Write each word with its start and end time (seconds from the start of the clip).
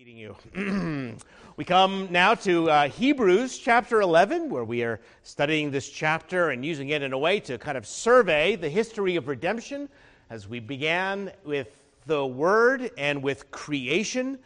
Meeting 0.00 0.16
you. 0.16 1.14
we 1.58 1.64
come 1.66 2.08
now 2.10 2.32
to 2.32 2.70
uh, 2.70 2.88
Hebrews 2.88 3.58
chapter 3.58 4.00
11, 4.00 4.48
where 4.48 4.64
we 4.64 4.82
are 4.82 4.98
studying 5.24 5.70
this 5.70 5.90
chapter 5.90 6.48
and 6.48 6.64
using 6.64 6.88
it 6.88 7.02
in 7.02 7.12
a 7.12 7.18
way 7.18 7.38
to 7.40 7.58
kind 7.58 7.76
of 7.76 7.86
survey 7.86 8.56
the 8.56 8.70
history 8.70 9.16
of 9.16 9.28
redemption 9.28 9.90
as 10.30 10.48
we 10.48 10.58
began 10.58 11.30
with 11.44 11.76
the 12.06 12.26
Word 12.26 12.90
and 12.96 13.22
with 13.22 13.50
creation, 13.50 14.38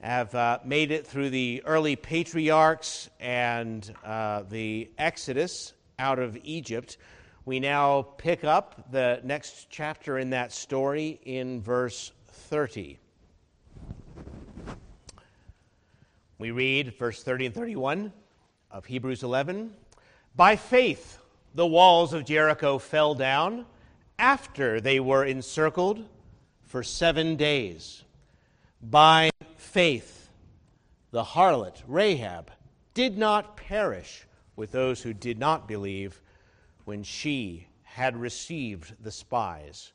have 0.00 0.34
uh, 0.34 0.60
made 0.64 0.90
it 0.90 1.06
through 1.06 1.28
the 1.28 1.62
early 1.66 1.94
patriarchs 1.94 3.10
and 3.20 3.92
uh, 4.06 4.44
the 4.48 4.90
Exodus 4.96 5.74
out 5.98 6.20
of 6.20 6.38
Egypt. 6.42 6.96
We 7.44 7.60
now 7.60 8.00
pick 8.16 8.44
up 8.44 8.90
the 8.90 9.20
next 9.24 9.66
chapter 9.68 10.16
in 10.18 10.30
that 10.30 10.52
story 10.52 11.20
in 11.22 11.60
verse 11.60 12.12
30. 12.28 13.01
We 16.42 16.50
read 16.50 16.94
verse 16.98 17.22
30 17.22 17.46
and 17.46 17.54
31 17.54 18.12
of 18.72 18.84
Hebrews 18.84 19.22
11. 19.22 19.74
By 20.34 20.56
faith, 20.56 21.18
the 21.54 21.68
walls 21.68 22.12
of 22.12 22.24
Jericho 22.24 22.78
fell 22.78 23.14
down 23.14 23.64
after 24.18 24.80
they 24.80 24.98
were 24.98 25.24
encircled 25.24 26.04
for 26.64 26.82
seven 26.82 27.36
days. 27.36 28.02
By 28.82 29.30
faith, 29.54 30.30
the 31.12 31.22
harlot 31.22 31.80
Rahab 31.86 32.50
did 32.92 33.16
not 33.16 33.56
perish 33.56 34.26
with 34.56 34.72
those 34.72 35.00
who 35.00 35.12
did 35.12 35.38
not 35.38 35.68
believe 35.68 36.20
when 36.86 37.04
she 37.04 37.68
had 37.84 38.16
received 38.16 38.96
the 39.00 39.12
spies 39.12 39.92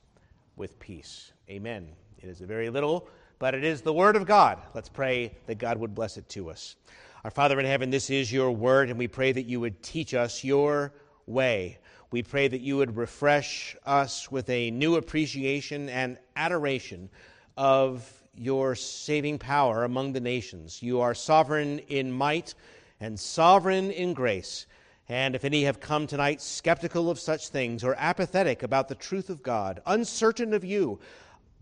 with 0.55 0.79
peace. 0.79 1.33
Amen. 1.49 1.89
It 2.23 2.29
is 2.29 2.39
a 2.39 2.45
very 2.45 2.69
little 2.69 3.09
but 3.39 3.53
it 3.53 3.63
is 3.63 3.81
the 3.81 3.93
Word 3.93 4.15
of 4.15 4.25
God. 4.25 4.59
Let's 4.73 4.89
pray 4.89 5.33
that 5.45 5.57
God 5.57 5.77
would 5.77 5.93
bless 5.93 6.17
it 6.17 6.27
to 6.29 6.49
us. 6.49 6.75
Our 7.23 7.31
Father 7.31 7.59
in 7.59 7.65
heaven, 7.65 7.89
this 7.89 8.09
is 8.09 8.31
your 8.31 8.51
Word, 8.51 8.89
and 8.89 8.97
we 8.97 9.07
pray 9.07 9.31
that 9.31 9.45
you 9.45 9.59
would 9.59 9.81
teach 9.83 10.13
us 10.13 10.43
your 10.43 10.93
way. 11.25 11.79
We 12.09 12.23
pray 12.23 12.47
that 12.47 12.61
you 12.61 12.77
would 12.77 12.95
refresh 12.95 13.75
us 13.85 14.31
with 14.31 14.49
a 14.49 14.71
new 14.71 14.95
appreciation 14.95 15.89
and 15.89 16.17
adoration 16.35 17.09
of 17.57 18.09
your 18.35 18.75
saving 18.75 19.39
power 19.39 19.83
among 19.83 20.13
the 20.13 20.19
nations. 20.19 20.81
You 20.81 21.01
are 21.01 21.13
sovereign 21.13 21.79
in 21.79 22.11
might 22.11 22.55
and 22.99 23.19
sovereign 23.19 23.91
in 23.91 24.13
grace. 24.13 24.67
And 25.09 25.35
if 25.35 25.45
any 25.45 25.63
have 25.63 25.79
come 25.79 26.05
tonight 26.05 26.41
skeptical 26.41 27.09
of 27.09 27.19
such 27.19 27.49
things 27.49 27.83
or 27.83 27.95
apathetic 27.97 28.63
about 28.63 28.87
the 28.87 28.95
truth 28.95 29.29
of 29.29 29.41
God, 29.41 29.81
uncertain 29.85 30.53
of 30.53 30.63
you, 30.63 30.99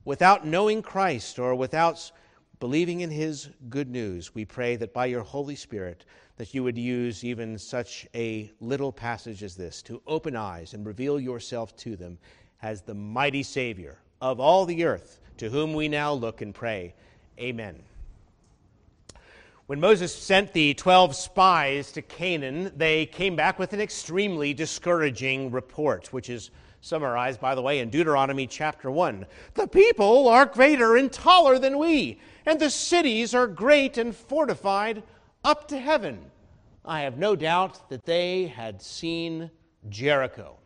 without 0.06 0.46
knowing 0.46 0.82
Christ 0.82 1.40
or 1.40 1.56
without 1.56 2.12
believing 2.60 3.02
in 3.02 3.10
his 3.10 3.50
good 3.70 3.90
news, 3.90 4.34
we 4.34 4.46
pray 4.46 4.76
that 4.78 4.94
by 4.94 5.08
your 5.08 5.24
Holy 5.24 5.56
Spirit 5.56 6.06
that 6.38 6.54
you 6.54 6.64
would 6.64 6.78
use 6.78 7.24
even 7.24 7.58
such 7.58 8.08
a 8.14 8.52
little 8.60 8.92
passage 8.92 9.44
as 9.44 9.56
this 9.56 9.82
to 9.82 10.02
open 10.06 10.36
eyes 10.36 10.74
and 10.74 10.86
reveal 10.86 11.20
yourself 11.20 11.76
to 11.78 11.96
them 11.96 12.18
as 12.62 12.82
the 12.82 12.94
mighty 12.94 13.44
Savior 13.44 13.98
of 14.22 14.40
all 14.40 14.66
the 14.66 14.86
earth, 14.86 15.20
to 15.38 15.50
whom 15.50 15.74
we 15.74 15.88
now 15.88 16.14
look 16.14 16.42
and 16.42 16.54
pray. 16.54 16.94
Amen. 17.40 17.84
When 19.68 19.80
Moses 19.80 20.14
sent 20.14 20.54
the 20.54 20.74
12 20.76 21.16
spies 21.16 21.92
to 21.94 22.02
Canaan, 22.02 22.72
they 22.76 23.08
came 23.08 23.36
back 23.36 23.58
with 23.58 23.74
an 23.74 23.82
extremely 23.82 24.54
discouraging 24.54 25.52
report, 25.52 26.14
which 26.14 26.30
is 26.30 26.52
summarized, 26.86 27.42
by 27.42 27.56
the 27.56 27.62
way, 27.64 27.80
in 27.80 27.90
Deuteronomy 27.90 28.46
chapter 28.46 28.92
1. 28.92 29.26
The 29.56 29.68
people 29.68 30.28
are 30.28 30.46
greater 30.46 30.96
and 30.96 31.12
taller 31.12 31.58
than 31.58 31.80
we, 31.80 32.20
and 32.46 32.60
the 32.60 32.70
cities 32.70 33.34
are 33.34 33.48
great 33.48 33.98
and 33.98 34.16
fortified 34.16 35.02
up 35.44 35.68
to 35.70 35.80
heaven. 35.80 36.20
I 36.86 37.02
have 37.02 37.18
no 37.18 37.36
doubt 37.36 37.90
that 37.90 38.06
they 38.06 38.46
had 38.46 38.84
seen 38.84 39.50
Jericho. 39.90 40.58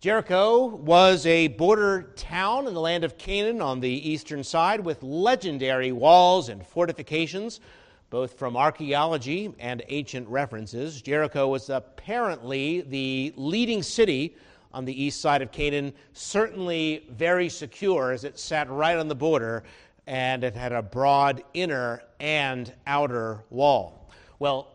Jericho 0.00 0.64
was 0.64 1.26
a 1.26 1.48
border 1.48 2.14
town 2.16 2.66
in 2.66 2.72
the 2.72 2.80
land 2.80 3.04
of 3.04 3.18
Canaan 3.18 3.60
on 3.60 3.80
the 3.80 4.10
eastern 4.10 4.42
side 4.42 4.80
with 4.80 5.02
legendary 5.02 5.92
walls 5.92 6.48
and 6.48 6.66
fortifications, 6.66 7.60
both 8.08 8.38
from 8.38 8.56
archaeology 8.56 9.52
and 9.58 9.82
ancient 9.88 10.26
references. 10.28 11.02
Jericho 11.02 11.48
was 11.48 11.68
apparently 11.68 12.80
the 12.80 13.34
leading 13.36 13.82
city 13.82 14.36
on 14.74 14.84
the 14.84 15.02
east 15.02 15.20
side 15.20 15.40
of 15.40 15.52
Canaan, 15.52 15.94
certainly 16.12 17.06
very 17.10 17.48
secure 17.48 18.10
as 18.10 18.24
it 18.24 18.38
sat 18.38 18.68
right 18.68 18.98
on 18.98 19.08
the 19.08 19.14
border 19.14 19.62
and 20.06 20.44
it 20.44 20.54
had 20.54 20.72
a 20.72 20.82
broad 20.82 21.42
inner 21.54 22.02
and 22.20 22.72
outer 22.86 23.44
wall. 23.48 24.10
Well, 24.38 24.74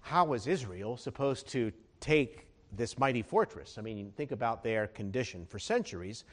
how 0.00 0.24
was 0.24 0.46
Israel 0.46 0.96
supposed 0.96 1.48
to 1.50 1.72
take 2.00 2.48
this 2.72 2.98
mighty 2.98 3.22
fortress? 3.22 3.78
I 3.78 3.82
mean, 3.82 4.12
think 4.16 4.32
about 4.32 4.62
their 4.62 4.88
condition. 4.88 5.46
For 5.46 5.58
centuries, 5.58 6.24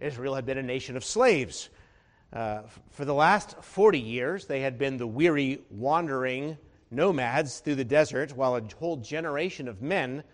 Israel 0.00 0.34
had 0.34 0.46
been 0.46 0.58
a 0.58 0.62
nation 0.62 0.96
of 0.96 1.04
slaves. 1.04 1.68
Uh, 2.32 2.62
for 2.90 3.04
the 3.04 3.14
last 3.14 3.62
40 3.62 4.00
years, 4.00 4.46
they 4.46 4.60
had 4.60 4.78
been 4.78 4.96
the 4.96 5.06
weary, 5.06 5.60
wandering 5.70 6.56
nomads 6.90 7.60
through 7.60 7.76
the 7.76 7.84
desert 7.84 8.34
while 8.34 8.56
a 8.56 8.62
whole 8.78 8.96
generation 8.96 9.68
of 9.68 9.82
men 9.82 10.24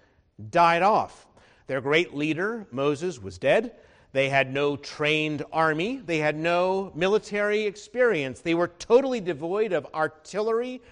died 0.51 0.83
off. 0.83 1.27
Their 1.67 1.81
great 1.81 2.15
leader, 2.15 2.67
Moses, 2.71 3.21
was 3.23 3.39
dead. 3.39 3.75
They 4.13 4.29
had 4.29 4.53
no 4.53 4.77
trained 4.77 5.43
army. 5.53 5.97
They 5.97 6.19
had 6.19 6.37
no 6.37 6.93
military 6.95 7.63
experience. 7.63 8.41
They 8.41 8.55
were 8.55 8.69
totally 8.69 9.21
devoid 9.21 9.73
of 9.73 9.87
artillery 9.95 10.83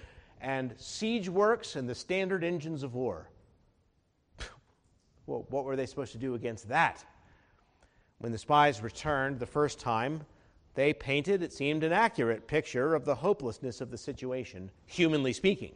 and 0.41 0.75
siege 0.77 1.29
works 1.29 1.77
and 1.77 1.89
the 1.89 1.95
standard 1.95 2.43
engines 2.43 2.83
of 2.83 2.95
war. 2.95 3.29
well, 5.27 5.47
what 5.51 5.65
were 5.65 5.77
they 5.77 5.87
supposed 5.87 6.13
to 6.13 6.19
do 6.19 6.35
against 6.35 6.69
that? 6.69 7.05
When 8.19 8.33
the 8.33 8.39
spies 8.39 8.83
returned 8.83 9.39
the 9.39 9.47
first 9.47 9.79
time, 9.79 10.25
they 10.75 10.93
painted, 10.93 11.43
it 11.43 11.53
seemed, 11.53 11.85
an 11.85 11.93
accurate 11.93 12.47
picture 12.47 12.95
of 12.95 13.05
the 13.05 13.15
hopelessness 13.15 13.81
of 13.81 13.91
the 13.91 13.99
situation, 13.99 14.71
humanly 14.87 15.33
speaking. 15.33 15.75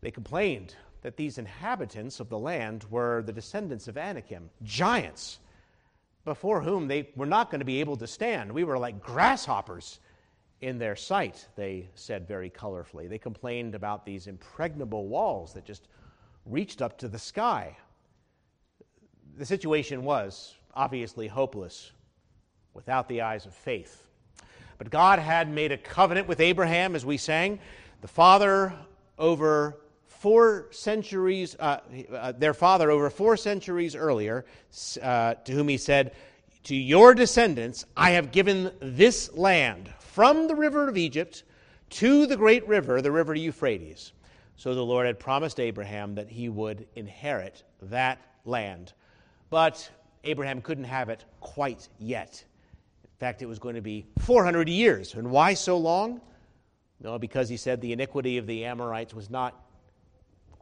They 0.00 0.10
complained 0.10 0.74
that 1.06 1.16
these 1.16 1.38
inhabitants 1.38 2.18
of 2.18 2.28
the 2.28 2.36
land 2.36 2.84
were 2.90 3.22
the 3.22 3.32
descendants 3.32 3.86
of 3.86 3.96
Anakim, 3.96 4.50
giants, 4.64 5.38
before 6.24 6.60
whom 6.60 6.88
they 6.88 7.08
were 7.14 7.26
not 7.26 7.48
going 7.48 7.60
to 7.60 7.64
be 7.64 7.78
able 7.78 7.96
to 7.96 8.08
stand. 8.08 8.50
We 8.50 8.64
were 8.64 8.76
like 8.76 9.00
grasshoppers 9.00 10.00
in 10.60 10.80
their 10.80 10.96
sight, 10.96 11.46
they 11.54 11.90
said 11.94 12.26
very 12.26 12.50
colorfully. 12.50 13.08
They 13.08 13.18
complained 13.18 13.76
about 13.76 14.04
these 14.04 14.26
impregnable 14.26 15.06
walls 15.06 15.54
that 15.54 15.64
just 15.64 15.86
reached 16.44 16.82
up 16.82 16.98
to 16.98 17.06
the 17.06 17.20
sky. 17.20 17.76
The 19.38 19.46
situation 19.46 20.02
was 20.02 20.56
obviously 20.74 21.28
hopeless 21.28 21.92
without 22.74 23.08
the 23.08 23.20
eyes 23.20 23.46
of 23.46 23.54
faith. 23.54 24.02
But 24.76 24.90
God 24.90 25.20
had 25.20 25.48
made 25.48 25.70
a 25.70 25.78
covenant 25.78 26.26
with 26.26 26.40
Abraham, 26.40 26.96
as 26.96 27.06
we 27.06 27.16
sang, 27.16 27.60
the 28.00 28.08
father 28.08 28.74
over 29.20 29.76
four 30.26 30.66
centuries, 30.72 31.54
uh, 31.60 31.78
uh, 32.12 32.32
their 32.32 32.52
father 32.52 32.90
over 32.90 33.08
four 33.10 33.36
centuries 33.36 33.94
earlier, 33.94 34.44
uh, 35.00 35.34
to 35.34 35.52
whom 35.52 35.68
he 35.68 35.76
said, 35.76 36.16
To 36.64 36.74
your 36.74 37.14
descendants 37.14 37.84
I 37.96 38.10
have 38.10 38.32
given 38.32 38.72
this 38.80 39.32
land 39.34 39.88
from 40.00 40.48
the 40.48 40.56
river 40.56 40.88
of 40.88 40.96
Egypt 40.96 41.44
to 41.90 42.26
the 42.26 42.36
great 42.36 42.66
river, 42.66 43.00
the 43.00 43.12
river 43.12 43.36
Euphrates. 43.36 44.14
So 44.56 44.74
the 44.74 44.84
Lord 44.84 45.06
had 45.06 45.20
promised 45.20 45.60
Abraham 45.60 46.16
that 46.16 46.28
he 46.28 46.48
would 46.48 46.88
inherit 46.96 47.62
that 47.82 48.18
land. 48.44 48.94
But 49.48 49.88
Abraham 50.24 50.60
couldn't 50.60 50.82
have 50.82 51.08
it 51.08 51.24
quite 51.38 51.88
yet. 52.00 52.44
In 53.04 53.18
fact, 53.20 53.42
it 53.42 53.46
was 53.46 53.60
going 53.60 53.76
to 53.76 53.80
be 53.80 54.06
400 54.18 54.68
years. 54.68 55.14
And 55.14 55.30
why 55.30 55.54
so 55.54 55.78
long? 55.78 56.20
No, 57.00 57.16
because 57.16 57.48
he 57.48 57.56
said 57.56 57.80
the 57.80 57.92
iniquity 57.92 58.38
of 58.38 58.48
the 58.48 58.64
Amorites 58.64 59.14
was 59.14 59.30
not 59.30 59.65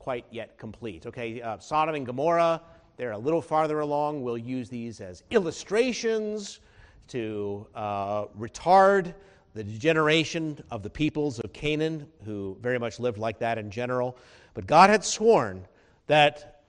quite 0.04 0.26
yet 0.30 0.58
complete. 0.58 1.06
Okay, 1.06 1.40
uh, 1.40 1.56
Sodom 1.58 1.94
and 1.94 2.04
Gomorrah, 2.04 2.60
they're 2.98 3.12
a 3.12 3.18
little 3.18 3.40
farther 3.40 3.80
along. 3.80 4.22
We'll 4.22 4.36
use 4.36 4.68
these 4.68 5.00
as 5.00 5.22
illustrations 5.30 6.60
to 7.08 7.66
uh, 7.74 8.26
retard 8.38 9.14
the 9.54 9.64
degeneration 9.64 10.62
of 10.70 10.82
the 10.82 10.90
peoples 10.90 11.40
of 11.40 11.54
Canaan, 11.54 12.06
who 12.26 12.54
very 12.60 12.78
much 12.78 13.00
lived 13.00 13.16
like 13.16 13.38
that 13.38 13.56
in 13.56 13.70
general. 13.70 14.18
But 14.52 14.66
God 14.66 14.90
had 14.90 15.02
sworn 15.06 15.66
that 16.06 16.60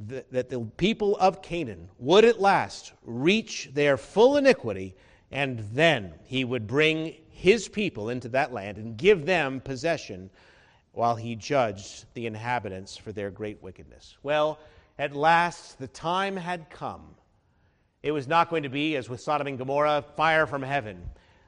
the, 0.00 0.24
that 0.32 0.50
the 0.50 0.62
people 0.76 1.16
of 1.18 1.40
Canaan 1.40 1.88
would 2.00 2.24
at 2.24 2.40
last 2.40 2.94
reach 3.04 3.70
their 3.74 3.96
full 3.96 4.38
iniquity, 4.38 4.96
and 5.30 5.60
then 5.72 6.14
he 6.24 6.44
would 6.44 6.66
bring 6.66 7.14
his 7.30 7.68
people 7.68 8.08
into 8.08 8.28
that 8.30 8.52
land 8.52 8.76
and 8.76 8.96
give 8.96 9.24
them 9.24 9.60
possession 9.60 10.30
while 10.92 11.16
he 11.16 11.34
judged 11.34 12.04
the 12.14 12.26
inhabitants 12.26 12.96
for 12.96 13.12
their 13.12 13.30
great 13.30 13.62
wickedness. 13.62 14.16
Well, 14.22 14.58
at 14.98 15.16
last 15.16 15.78
the 15.78 15.88
time 15.88 16.36
had 16.36 16.70
come. 16.70 17.02
It 18.02 18.12
was 18.12 18.28
not 18.28 18.50
going 18.50 18.64
to 18.64 18.68
be, 18.68 18.96
as 18.96 19.08
with 19.08 19.20
Sodom 19.20 19.46
and 19.46 19.58
Gomorrah, 19.58 20.04
fire 20.16 20.46
from 20.46 20.62
heaven. 20.62 21.02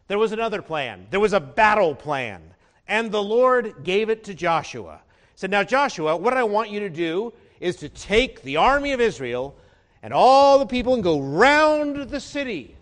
There 0.09 0.19
was 0.19 0.33
another 0.33 0.63
plan. 0.63 1.07
There 1.11 1.21
was 1.21 1.33
a 1.33 1.41
battle 1.41 1.95
plan. 1.95 2.43
And 2.87 3.11
the 3.11 3.23
Lord 3.23 3.75
gave 3.83 4.09
it 4.09 4.25
to 4.25 4.35
Joshua. 4.35 5.01
He 5.33 5.39
said, 5.39 5.51
Now, 5.51 5.63
Joshua, 5.63 6.17
what 6.17 6.35
I 6.35 6.45
want 6.45 6.71
you 6.71 6.81
to 6.81 6.91
do 6.91 7.33
is 7.61 7.77
to 7.77 7.89
take 7.89 8.43
the 8.43 8.57
army 8.57 8.93
of 8.93 9.01
Israel 9.01 9.57
and 10.03 10.13
all 10.13 10.59
the 10.59 10.67
people 10.67 10.95
and 10.95 11.03
go 11.03 11.21
round 11.21 11.97
the 12.09 12.21
city. 12.21 12.77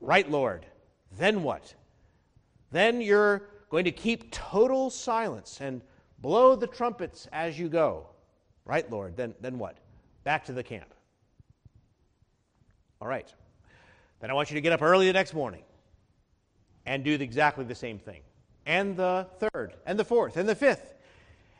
Right, 0.00 0.30
Lord. 0.30 0.66
Then 1.18 1.42
what? 1.42 1.74
Then 2.70 3.00
you're 3.00 3.42
going 3.74 3.84
to 3.84 3.90
keep 3.90 4.30
total 4.30 4.88
silence 4.88 5.58
and 5.60 5.82
blow 6.20 6.54
the 6.54 6.66
trumpets 6.66 7.26
as 7.32 7.58
you 7.58 7.68
go. 7.68 8.06
Right, 8.64 8.88
Lord. 8.88 9.16
Then, 9.16 9.34
then 9.40 9.58
what? 9.58 9.78
Back 10.22 10.44
to 10.44 10.52
the 10.52 10.62
camp. 10.62 10.94
All 13.02 13.08
right. 13.08 13.26
Then 14.20 14.30
I 14.30 14.32
want 14.34 14.48
you 14.48 14.54
to 14.54 14.60
get 14.60 14.72
up 14.72 14.80
early 14.80 15.08
the 15.08 15.12
next 15.12 15.34
morning 15.34 15.64
and 16.86 17.02
do 17.02 17.14
exactly 17.14 17.64
the 17.64 17.74
same 17.74 17.98
thing. 17.98 18.20
And 18.64 18.96
the 18.96 19.26
third, 19.40 19.74
and 19.86 19.98
the 19.98 20.04
fourth, 20.04 20.36
and 20.36 20.48
the 20.48 20.54
fifth. 20.54 20.94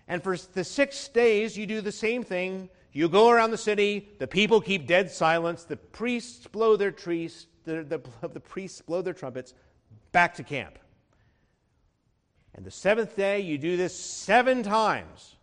And 0.06 0.22
for 0.22 0.37
the 0.37 0.62
six 0.62 1.08
days, 1.08 1.58
you 1.58 1.66
do 1.66 1.81
the 1.81 1.90
same 1.90 2.22
thing. 2.22 2.69
You 2.93 3.08
go 3.08 3.28
around 3.28 3.50
the 3.50 3.58
city, 3.58 4.08
the 4.20 4.28
people 4.28 4.61
keep 4.61 4.87
dead 4.87 5.11
silence, 5.11 5.64
the 5.64 5.78
priests 5.78 6.46
blow 6.46 6.76
their 6.76 6.93
trees, 6.93 7.49
the, 7.64 7.82
the, 7.82 8.28
the 8.28 8.40
priests 8.40 8.81
blow 8.82 9.02
their 9.02 9.14
trumpets, 9.14 9.52
back 10.12 10.34
to 10.34 10.44
camp. 10.44 10.78
And 12.54 12.64
the 12.64 12.70
seventh 12.70 13.16
day, 13.16 13.40
you 13.40 13.58
do 13.58 13.76
this 13.76 13.98
seven 13.98 14.62
times. 14.62 15.36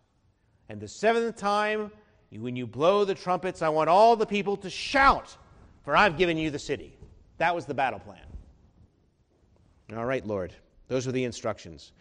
And 0.68 0.80
the 0.80 0.88
seventh 0.88 1.36
time, 1.36 1.90
when 2.30 2.56
you 2.56 2.66
blow 2.66 3.04
the 3.04 3.14
trumpets, 3.14 3.60
I 3.60 3.68
want 3.68 3.90
all 3.90 4.16
the 4.16 4.26
people 4.26 4.56
to 4.58 4.70
shout, 4.70 5.36
for 5.84 5.94
I've 5.94 6.16
given 6.16 6.38
you 6.38 6.50
the 6.50 6.58
city. 6.58 6.96
That 7.38 7.54
was 7.54 7.66
the 7.66 7.74
battle 7.74 7.98
plan. 7.98 8.24
All 9.94 10.06
right, 10.06 10.26
Lord. 10.26 10.54
Those 10.88 11.06
were 11.06 11.12
the 11.12 11.24
instructions. 11.24 11.92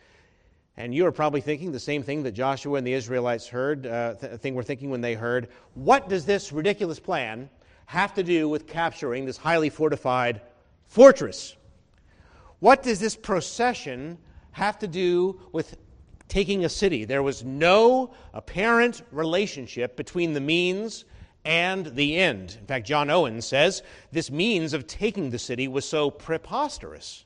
And 0.77 0.95
you 0.95 1.05
are 1.05 1.11
probably 1.11 1.41
thinking 1.41 1.71
the 1.71 1.79
same 1.79 2.03
thing 2.03 2.23
that 2.23 2.31
Joshua 2.31 2.77
and 2.77 2.87
the 2.87 2.93
Israelites 2.93 3.47
heard, 3.47 3.85
uh, 3.85 4.15
th- 4.15 4.39
thing 4.39 4.55
we're 4.55 4.63
thinking 4.63 4.89
when 4.89 5.01
they 5.01 5.13
heard. 5.13 5.49
What 5.73 6.07
does 6.07 6.25
this 6.25 6.53
ridiculous 6.53 6.99
plan 6.99 7.49
have 7.87 8.13
to 8.13 8.23
do 8.23 8.47
with 8.47 8.67
capturing 8.67 9.25
this 9.25 9.35
highly 9.35 9.69
fortified 9.69 10.41
fortress? 10.85 11.55
What 12.59 12.83
does 12.83 12.99
this 12.99 13.17
procession 13.17 14.17
have 14.51 14.80
to 14.80 14.88
do 14.88 15.39
with 15.51 15.77
taking 16.27 16.65
a 16.65 16.69
city? 16.69 17.06
There 17.06 17.24
was 17.24 17.44
no 17.44 18.13
apparent 18.33 19.01
relationship 19.12 19.95
between 19.95 20.33
the 20.33 20.39
means 20.42 21.06
and 21.44 21.88
the 21.88 22.18
end. 22.18 22.57
In 22.59 22.68
fact, 22.68 22.88
John 22.88 23.09
Owen 23.09 23.42
says 23.42 23.81
this 24.12 24.30
means 24.30 24.74
of 24.74 24.88
taking 24.88 25.30
the 25.30 25.39
city 25.39 25.68
was 25.68 25.86
so 25.86 26.12
preposterous 26.12 27.25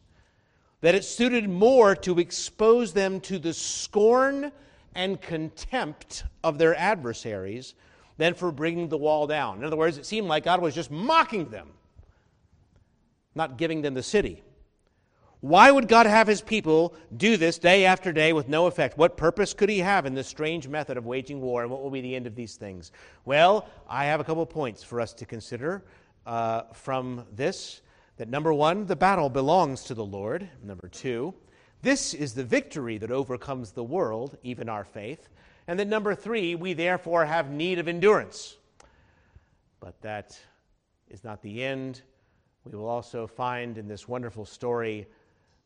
that 0.81 0.95
it 0.95 1.03
suited 1.03 1.49
more 1.49 1.95
to 1.95 2.19
expose 2.19 2.93
them 2.93 3.19
to 3.21 3.39
the 3.39 3.53
scorn 3.53 4.51
and 4.93 5.19
contempt 5.19 6.23
of 6.43 6.57
their 6.57 6.75
adversaries 6.75 7.73
than 8.17 8.33
for 8.33 8.51
bringing 8.51 8.87
the 8.87 8.97
wall 8.97 9.27
down. 9.27 9.57
In 9.57 9.65
other 9.65 9.75
words, 9.75 9.97
it 9.97 10.05
seemed 10.05 10.27
like 10.27 10.45
God 10.45 10.61
was 10.61 10.73
just 10.73 10.89
mocking 10.89 11.49
them, 11.49 11.69
not 13.33 13.57
giving 13.57 13.81
them 13.81 13.93
the 13.93 14.03
city. 14.03 14.41
Why 15.45 15.69
would 15.69 15.87
God 15.87 16.07
have 16.07 16.25
his 16.25 16.41
people 16.41 16.95
do 17.15 17.37
this 17.37 17.59
day 17.59 17.85
after 17.85 18.11
day 18.11 18.33
with 18.33 18.49
no 18.49 18.65
effect? 18.65 18.97
What 18.97 19.15
purpose 19.15 19.53
could 19.53 19.69
he 19.69 19.77
have 19.77 20.07
in 20.07 20.15
this 20.15 20.27
strange 20.27 20.67
method 20.67 20.97
of 20.97 21.05
waging 21.05 21.39
war, 21.39 21.61
and 21.61 21.69
what 21.69 21.83
will 21.83 21.91
be 21.91 22.01
the 22.01 22.15
end 22.15 22.25
of 22.25 22.33
these 22.33 22.55
things? 22.55 22.91
Well, 23.25 23.69
I 23.87 24.05
have 24.05 24.19
a 24.19 24.23
couple 24.23 24.43
points 24.47 24.81
for 24.83 24.99
us 24.99 25.13
to 25.13 25.25
consider 25.27 25.85
uh, 26.25 26.63
from 26.73 27.27
this. 27.31 27.83
That 28.17 28.27
number 28.27 28.51
one, 28.55 28.87
the 28.87 28.95
battle 28.95 29.29
belongs 29.29 29.83
to 29.83 29.93
the 29.93 30.03
Lord. 30.03 30.49
Number 30.63 30.87
two, 30.87 31.35
this 31.83 32.15
is 32.15 32.33
the 32.33 32.43
victory 32.43 32.97
that 32.97 33.11
overcomes 33.11 33.71
the 33.71 33.83
world, 33.83 34.39
even 34.41 34.67
our 34.67 34.83
faith. 34.83 35.29
And 35.67 35.79
then 35.79 35.89
number 35.89 36.15
three, 36.15 36.55
we 36.55 36.73
therefore 36.73 37.23
have 37.23 37.51
need 37.51 37.77
of 37.77 37.87
endurance. 37.87 38.57
But 39.79 40.01
that 40.01 40.39
is 41.07 41.23
not 41.23 41.43
the 41.43 41.63
end. 41.63 42.01
We 42.63 42.75
will 42.75 42.87
also 42.87 43.27
find 43.27 43.77
in 43.77 43.87
this 43.87 44.07
wonderful 44.07 44.45
story 44.45 45.05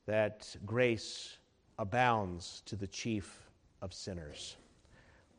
that 0.09 0.55
grace 0.65 1.37
abounds 1.77 2.63
to 2.65 2.75
the 2.75 2.87
chief 2.87 3.47
of 3.83 3.93
sinners. 3.93 4.57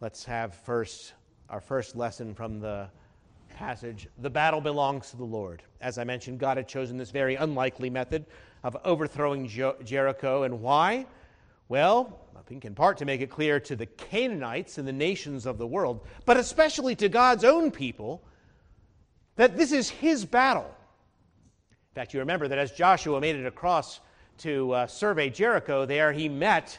Let's 0.00 0.24
have 0.26 0.54
first 0.54 1.14
our 1.48 1.60
first 1.60 1.96
lesson 1.96 2.36
from 2.36 2.60
the 2.60 2.88
passage. 3.56 4.06
The 4.18 4.30
battle 4.30 4.60
belongs 4.60 5.10
to 5.10 5.16
the 5.16 5.24
Lord. 5.24 5.64
As 5.80 5.98
I 5.98 6.04
mentioned, 6.04 6.38
God 6.38 6.56
had 6.56 6.68
chosen 6.68 6.96
this 6.96 7.10
very 7.10 7.34
unlikely 7.34 7.90
method 7.90 8.26
of 8.62 8.76
overthrowing 8.84 9.48
Jericho. 9.48 10.44
And 10.44 10.62
why? 10.62 11.04
Well, 11.68 12.20
I 12.38 12.42
think 12.42 12.64
in 12.64 12.76
part 12.76 12.96
to 12.98 13.04
make 13.04 13.20
it 13.20 13.28
clear 13.28 13.58
to 13.58 13.74
the 13.74 13.86
Canaanites 13.86 14.78
and 14.78 14.86
the 14.86 14.92
nations 14.92 15.46
of 15.46 15.58
the 15.58 15.66
world, 15.66 16.06
but 16.26 16.36
especially 16.36 16.94
to 16.94 17.08
God's 17.08 17.42
own 17.42 17.72
people, 17.72 18.22
that 19.34 19.56
this 19.56 19.72
is 19.72 19.90
his 19.90 20.24
battle. 20.24 20.72
In 21.90 21.94
fact, 21.96 22.14
you 22.14 22.20
remember 22.20 22.46
that 22.46 22.58
as 22.58 22.70
Joshua 22.70 23.20
made 23.20 23.34
it 23.34 23.46
across 23.46 23.98
to 24.40 24.72
uh, 24.72 24.86
survey 24.86 25.30
Jericho, 25.30 25.86
there 25.86 26.12
he 26.12 26.28
met 26.28 26.78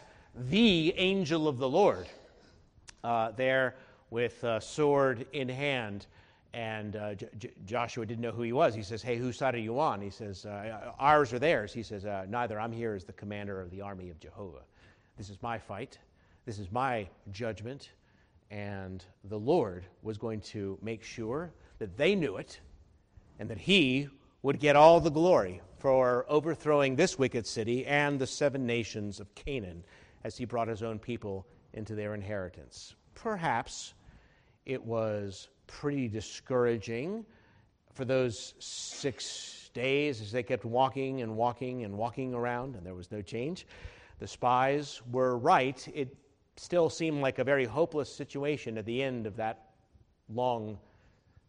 the 0.49 0.93
angel 0.97 1.47
of 1.47 1.57
the 1.57 1.69
Lord 1.69 2.07
uh, 3.03 3.31
there 3.31 3.75
with 4.09 4.43
sword 4.59 5.25
in 5.33 5.47
hand. 5.49 6.07
And 6.53 6.95
uh, 6.95 7.15
J- 7.15 7.29
J- 7.37 7.51
Joshua 7.65 8.05
didn't 8.05 8.21
know 8.21 8.31
who 8.31 8.41
he 8.41 8.51
was. 8.51 8.75
He 8.75 8.83
says, 8.83 9.01
Hey, 9.01 9.15
whose 9.17 9.37
side 9.37 9.55
are 9.55 9.59
you 9.59 9.79
on? 9.79 10.01
He 10.01 10.09
says, 10.09 10.45
uh, 10.45 10.91
Ours 10.99 11.31
or 11.31 11.39
theirs? 11.39 11.71
He 11.71 11.83
says, 11.83 12.05
uh, 12.05 12.25
Neither. 12.27 12.59
I'm 12.59 12.73
here 12.73 12.93
as 12.93 13.05
the 13.05 13.13
commander 13.13 13.61
of 13.61 13.71
the 13.71 13.81
army 13.81 14.09
of 14.09 14.19
Jehovah. 14.19 14.63
This 15.17 15.29
is 15.29 15.37
my 15.41 15.57
fight. 15.57 15.97
This 16.45 16.59
is 16.59 16.71
my 16.71 17.07
judgment. 17.31 17.91
And 18.49 19.05
the 19.25 19.39
Lord 19.39 19.85
was 20.03 20.17
going 20.17 20.41
to 20.41 20.77
make 20.81 21.03
sure 21.03 21.51
that 21.79 21.95
they 21.95 22.15
knew 22.15 22.37
it 22.37 22.59
and 23.39 23.49
that 23.49 23.57
he 23.57 24.09
would 24.43 24.59
get 24.59 24.75
all 24.75 24.99
the 24.99 25.11
glory 25.11 25.61
for 25.77 26.25
overthrowing 26.27 26.95
this 26.95 27.17
wicked 27.17 27.45
city 27.45 27.85
and 27.85 28.19
the 28.19 28.27
seven 28.27 28.65
nations 28.65 29.19
of 29.19 29.33
Canaan 29.35 29.83
as 30.23 30.37
he 30.37 30.45
brought 30.45 30.67
his 30.67 30.83
own 30.83 30.99
people 30.99 31.45
into 31.73 31.95
their 31.95 32.13
inheritance. 32.13 32.95
Perhaps 33.15 33.93
it 34.65 34.83
was 34.83 35.49
pretty 35.67 36.07
discouraging 36.07 37.25
for 37.93 38.05
those 38.05 38.53
six 38.59 39.69
days 39.73 40.21
as 40.21 40.31
they 40.31 40.43
kept 40.43 40.65
walking 40.65 41.21
and 41.21 41.35
walking 41.35 41.83
and 41.83 41.97
walking 41.97 42.33
around, 42.33 42.75
and 42.75 42.85
there 42.85 42.95
was 42.95 43.11
no 43.11 43.21
change. 43.21 43.65
The 44.19 44.27
spies 44.27 45.01
were 45.11 45.37
right. 45.37 45.87
It 45.93 46.15
still 46.57 46.89
seemed 46.89 47.21
like 47.21 47.39
a 47.39 47.43
very 47.43 47.65
hopeless 47.65 48.13
situation 48.13 48.77
at 48.77 48.85
the 48.85 49.01
end 49.01 49.25
of 49.25 49.35
that 49.37 49.71
long 50.29 50.77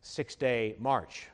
six 0.00 0.35
day 0.35 0.76
march. 0.78 1.28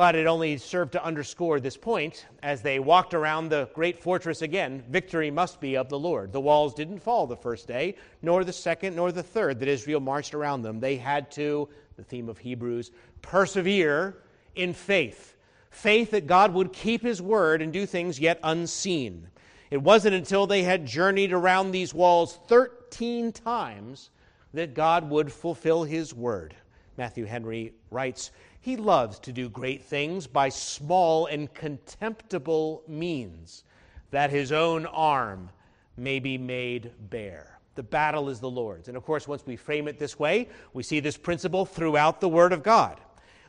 But 0.00 0.16
it 0.16 0.26
only 0.26 0.56
served 0.56 0.92
to 0.92 1.04
underscore 1.04 1.60
this 1.60 1.76
point. 1.76 2.24
As 2.42 2.62
they 2.62 2.78
walked 2.78 3.12
around 3.12 3.50
the 3.50 3.68
great 3.74 3.98
fortress 3.98 4.40
again, 4.40 4.82
victory 4.88 5.30
must 5.30 5.60
be 5.60 5.76
of 5.76 5.90
the 5.90 5.98
Lord. 5.98 6.32
The 6.32 6.40
walls 6.40 6.72
didn't 6.72 7.00
fall 7.00 7.26
the 7.26 7.36
first 7.36 7.68
day, 7.68 7.96
nor 8.22 8.42
the 8.42 8.50
second, 8.50 8.96
nor 8.96 9.12
the 9.12 9.22
third 9.22 9.60
that 9.60 9.68
Israel 9.68 10.00
marched 10.00 10.32
around 10.32 10.62
them. 10.62 10.80
They 10.80 10.96
had 10.96 11.30
to, 11.32 11.68
the 11.98 12.02
theme 12.02 12.30
of 12.30 12.38
Hebrews, 12.38 12.92
persevere 13.20 14.16
in 14.54 14.72
faith. 14.72 15.36
Faith 15.68 16.12
that 16.12 16.26
God 16.26 16.54
would 16.54 16.72
keep 16.72 17.02
his 17.02 17.20
word 17.20 17.60
and 17.60 17.70
do 17.70 17.84
things 17.84 18.18
yet 18.18 18.40
unseen. 18.42 19.28
It 19.70 19.82
wasn't 19.82 20.14
until 20.14 20.46
they 20.46 20.62
had 20.62 20.86
journeyed 20.86 21.34
around 21.34 21.72
these 21.72 21.92
walls 21.92 22.38
13 22.48 23.32
times 23.32 24.08
that 24.54 24.72
God 24.72 25.10
would 25.10 25.30
fulfill 25.30 25.84
his 25.84 26.14
word. 26.14 26.54
Matthew 27.00 27.24
Henry 27.24 27.72
writes, 27.90 28.30
he 28.60 28.76
loves 28.76 29.18
to 29.20 29.32
do 29.32 29.48
great 29.48 29.82
things 29.82 30.26
by 30.26 30.50
small 30.50 31.24
and 31.24 31.52
contemptible 31.54 32.82
means, 32.86 33.64
that 34.10 34.28
his 34.28 34.52
own 34.52 34.84
arm 34.84 35.48
may 35.96 36.18
be 36.18 36.36
made 36.36 36.92
bare. 37.08 37.58
The 37.74 37.82
battle 37.82 38.28
is 38.28 38.38
the 38.38 38.50
Lord's. 38.50 38.88
And 38.88 38.98
of 38.98 39.06
course, 39.06 39.26
once 39.26 39.46
we 39.46 39.56
frame 39.56 39.88
it 39.88 39.98
this 39.98 40.18
way, 40.18 40.50
we 40.74 40.82
see 40.82 41.00
this 41.00 41.16
principle 41.16 41.64
throughout 41.64 42.20
the 42.20 42.28
Word 42.28 42.52
of 42.52 42.62
God. 42.62 43.00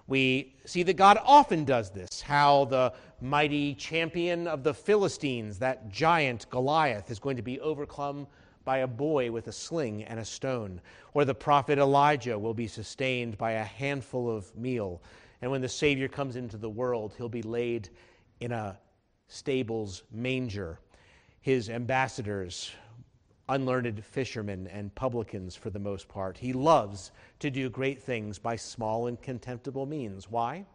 We 0.07 0.55
see 0.63 0.83
that 0.83 0.95
God 0.95 1.19
often 1.21 1.65
does 1.65 1.89
this, 1.89 2.21
how 2.21 2.63
the 2.65 2.93
mighty 3.19 3.75
champion 3.75 4.47
of 4.47 4.63
the 4.63 4.73
Philistines, 4.73 5.59
that 5.59 5.89
giant 5.89 6.49
Goliath, 6.49 7.11
is 7.11 7.19
going 7.19 7.35
to 7.35 7.43
be 7.43 7.59
overcome 7.59 8.27
by 8.63 8.79
a 8.79 8.87
boy 8.87 9.31
with 9.31 9.47
a 9.47 9.51
sling 9.51 10.03
and 10.03 10.19
a 10.19 10.25
stone. 10.25 10.81
Or 11.13 11.25
the 11.25 11.35
prophet 11.35 11.79
Elijah 11.79 12.37
will 12.37 12.53
be 12.53 12.67
sustained 12.67 13.37
by 13.37 13.51
a 13.53 13.63
handful 13.63 14.29
of 14.29 14.55
meal. 14.55 15.01
And 15.41 15.51
when 15.51 15.61
the 15.61 15.69
Savior 15.69 16.07
comes 16.07 16.35
into 16.35 16.57
the 16.57 16.69
world, 16.69 17.13
he'll 17.17 17.29
be 17.29 17.41
laid 17.41 17.89
in 18.39 18.51
a 18.51 18.77
stable's 19.27 20.03
manger. 20.11 20.79
His 21.41 21.69
ambassadors, 21.69 22.71
unlearned 23.49 24.03
fishermen 24.05 24.67
and 24.67 24.93
publicans 24.93 25.55
for 25.55 25.69
the 25.69 25.79
most 25.79 26.07
part, 26.07 26.37
he 26.37 26.53
loves 26.53 27.11
to 27.39 27.49
do 27.49 27.69
great 27.69 28.01
things 28.01 28.37
by 28.37 28.55
small 28.55 29.07
and 29.07 29.21
contemptible 29.21 29.85
means. 29.85 30.29
Why? 30.29 30.65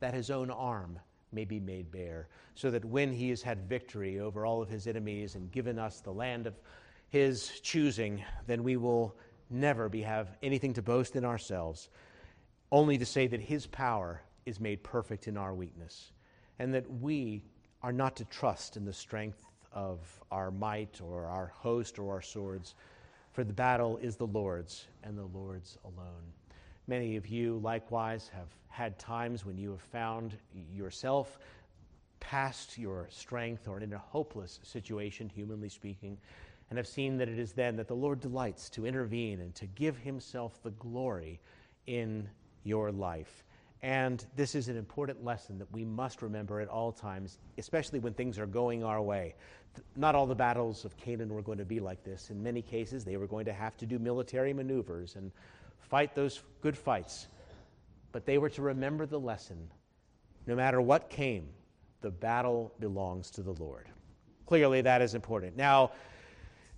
That 0.00 0.14
his 0.14 0.30
own 0.30 0.50
arm 0.50 0.98
may 1.32 1.44
be 1.44 1.60
made 1.60 1.90
bare, 1.90 2.28
so 2.54 2.70
that 2.70 2.84
when 2.84 3.12
he 3.12 3.30
has 3.30 3.42
had 3.42 3.68
victory 3.68 4.20
over 4.20 4.44
all 4.44 4.60
of 4.62 4.68
his 4.68 4.86
enemies 4.86 5.34
and 5.34 5.52
given 5.52 5.78
us 5.78 6.00
the 6.00 6.12
land 6.12 6.46
of 6.46 6.58
his 7.08 7.60
choosing, 7.60 8.22
then 8.46 8.62
we 8.62 8.76
will 8.76 9.16
never 9.50 9.88
be 9.88 10.02
have 10.02 10.36
anything 10.42 10.72
to 10.74 10.82
boast 10.82 11.16
in 11.16 11.24
ourselves, 11.24 11.88
only 12.70 12.98
to 12.98 13.06
say 13.06 13.26
that 13.26 13.40
his 13.40 13.66
power 13.66 14.22
is 14.46 14.60
made 14.60 14.82
perfect 14.82 15.28
in 15.28 15.36
our 15.36 15.54
weakness, 15.54 16.12
and 16.58 16.74
that 16.74 16.90
we 17.00 17.42
are 17.82 17.92
not 17.92 18.16
to 18.16 18.24
trust 18.26 18.76
in 18.76 18.84
the 18.84 18.92
strength 18.92 19.44
of 19.72 19.98
our 20.30 20.50
might 20.50 21.00
or 21.00 21.26
our 21.26 21.48
host 21.48 21.98
or 21.98 22.12
our 22.12 22.22
swords, 22.22 22.74
for 23.32 23.44
the 23.44 23.52
battle 23.52 23.96
is 23.98 24.16
the 24.16 24.26
Lord's 24.26 24.86
and 25.02 25.16
the 25.16 25.24
Lord's 25.24 25.78
alone. 25.84 26.32
Many 26.90 27.14
of 27.14 27.28
you, 27.28 27.60
likewise, 27.62 28.28
have 28.34 28.48
had 28.66 28.98
times 28.98 29.46
when 29.46 29.56
you 29.56 29.70
have 29.70 29.80
found 29.80 30.36
yourself 30.74 31.38
past 32.18 32.76
your 32.76 33.06
strength 33.10 33.68
or 33.68 33.78
in 33.78 33.92
a 33.92 33.98
hopeless 33.98 34.58
situation, 34.64 35.28
humanly 35.28 35.68
speaking, 35.68 36.18
and 36.68 36.76
have 36.76 36.88
seen 36.88 37.16
that 37.18 37.28
it 37.28 37.38
is 37.38 37.52
then 37.52 37.76
that 37.76 37.86
the 37.86 37.94
Lord 37.94 38.18
delights 38.18 38.68
to 38.70 38.86
intervene 38.86 39.38
and 39.38 39.54
to 39.54 39.66
give 39.66 39.98
himself 39.98 40.60
the 40.64 40.72
glory 40.72 41.38
in 41.86 42.28
your 42.64 42.90
life. 42.90 43.44
And 43.82 44.26
this 44.34 44.56
is 44.56 44.66
an 44.66 44.76
important 44.76 45.24
lesson 45.24 45.60
that 45.60 45.70
we 45.70 45.84
must 45.84 46.22
remember 46.22 46.60
at 46.60 46.66
all 46.66 46.90
times, 46.90 47.38
especially 47.56 48.00
when 48.00 48.14
things 48.14 48.36
are 48.36 48.46
going 48.46 48.82
our 48.82 49.00
way. 49.00 49.36
Not 49.94 50.16
all 50.16 50.26
the 50.26 50.34
battles 50.34 50.84
of 50.84 50.96
Canaan 50.96 51.32
were 51.32 51.42
going 51.42 51.58
to 51.58 51.64
be 51.64 51.78
like 51.78 52.02
this. 52.02 52.30
In 52.30 52.42
many 52.42 52.62
cases, 52.62 53.04
they 53.04 53.16
were 53.16 53.28
going 53.28 53.44
to 53.44 53.52
have 53.52 53.76
to 53.76 53.86
do 53.86 54.00
military 54.00 54.52
maneuvers 54.52 55.14
and 55.14 55.30
fight 55.88 56.14
those 56.14 56.42
good 56.60 56.76
fights. 56.76 57.28
But 58.12 58.26
they 58.26 58.38
were 58.38 58.50
to 58.50 58.62
remember 58.62 59.06
the 59.06 59.20
lesson 59.20 59.70
no 60.46 60.56
matter 60.56 60.80
what 60.80 61.10
came, 61.10 61.48
the 62.00 62.10
battle 62.10 62.72
belongs 62.80 63.30
to 63.32 63.42
the 63.42 63.52
Lord. 63.52 63.86
Clearly, 64.46 64.80
that 64.80 65.02
is 65.02 65.14
important. 65.14 65.56
Now, 65.56 65.92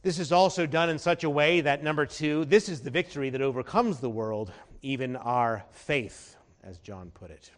this 0.02 0.18
is 0.18 0.32
also 0.32 0.66
done 0.66 0.90
in 0.90 0.98
such 0.98 1.24
a 1.24 1.30
way 1.30 1.60
that, 1.60 1.82
number 1.82 2.04
two, 2.04 2.44
this 2.44 2.68
is 2.68 2.80
the 2.80 2.90
victory 2.90 3.30
that 3.30 3.40
overcomes 3.40 4.00
the 4.00 4.10
world, 4.10 4.52
even 4.82 5.16
our 5.16 5.64
faith, 5.70 6.36
as 6.64 6.78
John 6.78 7.10
put 7.14 7.30
it. 7.30 7.50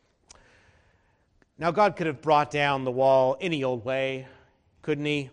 Now, 1.58 1.70
God 1.70 1.96
could 1.96 2.06
have 2.06 2.20
brought 2.20 2.50
down 2.50 2.84
the 2.84 2.92
wall 2.92 3.36
any 3.40 3.64
old 3.64 3.84
way, 3.84 4.28
couldn't 4.82 5.06
he? 5.06 5.30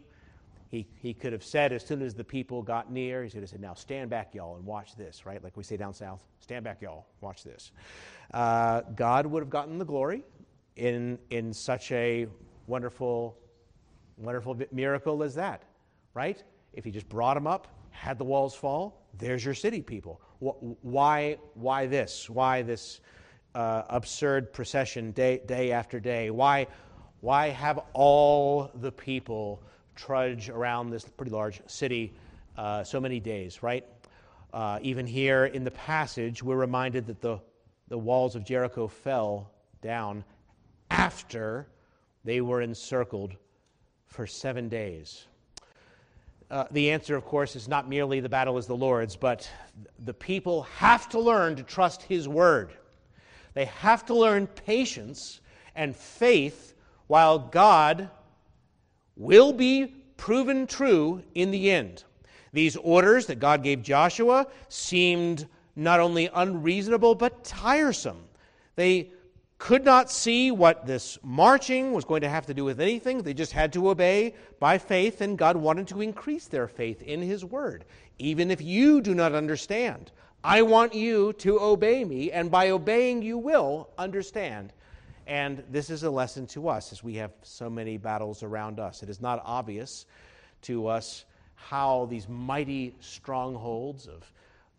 He, 0.71 0.87
he 1.01 1.13
could 1.13 1.33
have 1.33 1.43
said, 1.43 1.73
as 1.73 1.85
soon 1.85 2.01
as 2.01 2.13
the 2.13 2.23
people 2.23 2.61
got 2.61 2.89
near, 2.89 3.25
he 3.25 3.29
could 3.29 3.41
have 3.41 3.49
said, 3.49 3.59
Now 3.59 3.73
stand 3.73 4.09
back, 4.09 4.33
y'all, 4.33 4.55
and 4.55 4.65
watch 4.65 4.95
this, 4.95 5.25
right? 5.25 5.43
Like 5.43 5.57
we 5.57 5.63
say 5.63 5.75
down 5.75 5.93
south, 5.93 6.23
stand 6.39 6.63
back, 6.63 6.81
y'all, 6.81 7.07
watch 7.19 7.43
this. 7.43 7.73
Uh, 8.33 8.79
God 8.95 9.25
would 9.25 9.41
have 9.41 9.49
gotten 9.49 9.77
the 9.77 9.85
glory 9.85 10.23
in, 10.77 11.19
in 11.29 11.51
such 11.51 11.91
a 11.91 12.25
wonderful, 12.67 13.37
wonderful 14.15 14.57
miracle 14.71 15.23
as 15.23 15.35
that, 15.35 15.63
right? 16.13 16.41
If 16.71 16.85
he 16.85 16.91
just 16.91 17.09
brought 17.09 17.33
them 17.33 17.47
up, 17.47 17.67
had 17.89 18.17
the 18.17 18.23
walls 18.23 18.55
fall, 18.55 19.05
there's 19.17 19.43
your 19.43 19.53
city 19.53 19.81
people. 19.81 20.21
Why, 20.39 21.37
why 21.53 21.85
this? 21.85 22.29
Why 22.29 22.61
this 22.61 23.01
uh, 23.55 23.83
absurd 23.89 24.53
procession 24.53 25.11
day, 25.11 25.41
day 25.45 25.73
after 25.73 25.99
day? 25.99 26.29
Why, 26.29 26.67
why 27.19 27.49
have 27.49 27.81
all 27.91 28.71
the 28.75 28.91
people 28.93 29.61
trudge 29.95 30.49
around 30.49 30.89
this 30.89 31.03
pretty 31.05 31.31
large 31.31 31.61
city 31.67 32.13
uh, 32.57 32.83
so 32.83 32.99
many 32.99 33.19
days, 33.19 33.63
right? 33.63 33.85
Uh, 34.53 34.79
even 34.81 35.07
here 35.07 35.45
in 35.45 35.63
the 35.63 35.71
passage, 35.71 36.43
we're 36.43 36.57
reminded 36.57 37.07
that 37.07 37.21
the, 37.21 37.39
the 37.87 37.97
walls 37.97 38.35
of 38.35 38.43
Jericho 38.43 38.87
fell 38.87 39.51
down 39.81 40.23
after 40.89 41.67
they 42.23 42.41
were 42.41 42.61
encircled 42.61 43.35
for 44.05 44.27
seven 44.27 44.67
days. 44.67 45.25
Uh, 46.49 46.65
the 46.71 46.91
answer, 46.91 47.15
of 47.15 47.23
course, 47.23 47.55
is 47.55 47.69
not 47.69 47.87
merely 47.87 48.19
the 48.19 48.27
battle 48.27 48.57
is 48.57 48.67
the 48.67 48.75
Lord's, 48.75 49.15
but 49.15 49.49
the 49.99 50.13
people 50.13 50.63
have 50.63 51.07
to 51.07 51.19
learn 51.19 51.55
to 51.55 51.63
trust 51.63 52.03
His 52.03 52.27
word. 52.27 52.73
They 53.53 53.65
have 53.65 54.05
to 54.07 54.13
learn 54.13 54.47
patience 54.47 55.39
and 55.75 55.95
faith 55.95 56.73
while 57.07 57.39
God 57.39 58.09
will 59.21 59.53
be 59.53 59.85
proven 60.17 60.65
true 60.65 61.21
in 61.35 61.51
the 61.51 61.69
end. 61.69 62.03
These 62.53 62.75
orders 62.77 63.27
that 63.27 63.39
God 63.39 63.63
gave 63.63 63.81
Joshua 63.81 64.47
seemed 64.67 65.47
not 65.75 65.99
only 65.99 66.29
unreasonable, 66.33 67.15
but 67.15 67.43
tiresome. 67.43 68.23
They 68.75 69.11
could 69.57 69.85
not 69.85 70.09
see 70.09 70.49
what 70.49 70.87
this 70.87 71.19
marching 71.21 71.93
was 71.93 72.03
going 72.03 72.21
to 72.21 72.29
have 72.29 72.47
to 72.47 72.53
do 72.53 72.65
with 72.65 72.81
anything. 72.81 73.21
They 73.21 73.35
just 73.35 73.51
had 73.51 73.71
to 73.73 73.89
obey 73.89 74.33
by 74.59 74.79
faith, 74.79 75.21
and 75.21 75.37
God 75.37 75.55
wanted 75.55 75.87
to 75.89 76.01
increase 76.01 76.47
their 76.47 76.67
faith 76.67 77.03
in 77.03 77.21
His 77.21 77.45
Word. 77.45 77.85
Even 78.17 78.49
if 78.49 78.59
you 78.59 79.01
do 79.01 79.13
not 79.13 79.33
understand, 79.33 80.11
I 80.43 80.63
want 80.63 80.95
you 80.95 81.33
to 81.33 81.59
obey 81.59 82.03
me, 82.03 82.31
and 82.31 82.49
by 82.49 82.71
obeying, 82.71 83.21
you 83.21 83.37
will 83.37 83.89
understand. 83.99 84.73
And 85.27 85.63
this 85.69 85.89
is 85.89 86.03
a 86.03 86.09
lesson 86.09 86.47
to 86.47 86.69
us 86.69 86.91
as 86.91 87.03
we 87.03 87.15
have 87.15 87.31
so 87.43 87.69
many 87.69 87.97
battles 87.97 88.43
around 88.43 88.79
us. 88.79 89.03
It 89.03 89.09
is 89.09 89.21
not 89.21 89.41
obvious 89.45 90.05
to 90.63 90.87
us 90.87 91.25
how 91.55 92.07
these 92.09 92.27
mighty 92.27 92.95
strongholds 92.99 94.07
of, 94.07 94.33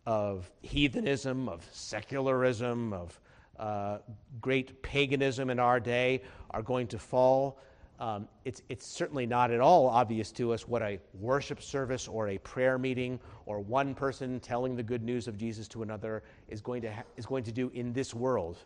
of 0.04 0.50
heathenism, 0.62 1.48
of 1.48 1.64
secularism, 1.72 2.92
of 2.92 3.20
uh, 3.58 3.98
great 4.40 4.82
paganism 4.82 5.50
in 5.50 5.58
our 5.60 5.78
day 5.78 6.22
are 6.50 6.62
going 6.62 6.88
to 6.88 6.98
fall. 6.98 7.58
Um, 8.00 8.26
it's, 8.44 8.62
it's 8.68 8.84
certainly 8.84 9.26
not 9.26 9.52
at 9.52 9.60
all 9.60 9.86
obvious 9.86 10.32
to 10.32 10.52
us 10.52 10.66
what 10.66 10.82
a 10.82 10.98
worship 11.20 11.62
service 11.62 12.08
or 12.08 12.30
a 12.30 12.38
prayer 12.38 12.76
meeting 12.76 13.20
or 13.46 13.60
one 13.60 13.94
person 13.94 14.40
telling 14.40 14.74
the 14.74 14.82
good 14.82 15.04
news 15.04 15.28
of 15.28 15.38
Jesus 15.38 15.68
to 15.68 15.82
another 15.82 16.24
is 16.48 16.60
going 16.60 16.82
to, 16.82 16.92
ha- 16.92 17.04
is 17.16 17.26
going 17.26 17.44
to 17.44 17.52
do 17.52 17.70
in 17.74 17.92
this 17.92 18.12
world. 18.12 18.58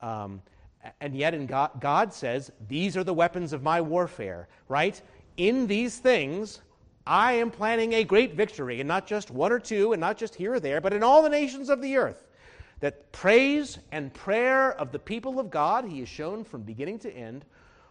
Um, 0.00 0.42
and 1.00 1.14
yet, 1.14 1.34
in 1.34 1.46
God, 1.46 1.70
God 1.80 2.12
says, 2.12 2.50
These 2.68 2.96
are 2.96 3.04
the 3.04 3.14
weapons 3.14 3.52
of 3.52 3.62
my 3.62 3.80
warfare, 3.80 4.48
right? 4.68 5.00
In 5.36 5.66
these 5.66 5.98
things, 5.98 6.60
I 7.06 7.34
am 7.34 7.50
planning 7.50 7.94
a 7.94 8.04
great 8.04 8.34
victory, 8.34 8.80
and 8.80 8.88
not 8.88 9.06
just 9.06 9.30
one 9.30 9.52
or 9.52 9.58
two, 9.58 9.92
and 9.92 10.00
not 10.00 10.16
just 10.16 10.34
here 10.34 10.54
or 10.54 10.60
there, 10.60 10.80
but 10.80 10.92
in 10.92 11.02
all 11.02 11.22
the 11.22 11.28
nations 11.28 11.68
of 11.68 11.80
the 11.80 11.96
earth 11.96 12.26
that 12.82 13.12
praise 13.12 13.78
and 13.92 14.12
prayer 14.12 14.72
of 14.72 14.90
the 14.90 14.98
people 14.98 15.38
of 15.38 15.50
God, 15.50 15.84
he 15.84 16.00
has 16.00 16.08
shown 16.08 16.42
from 16.42 16.62
beginning 16.62 16.98
to 16.98 17.12
end, 17.12 17.44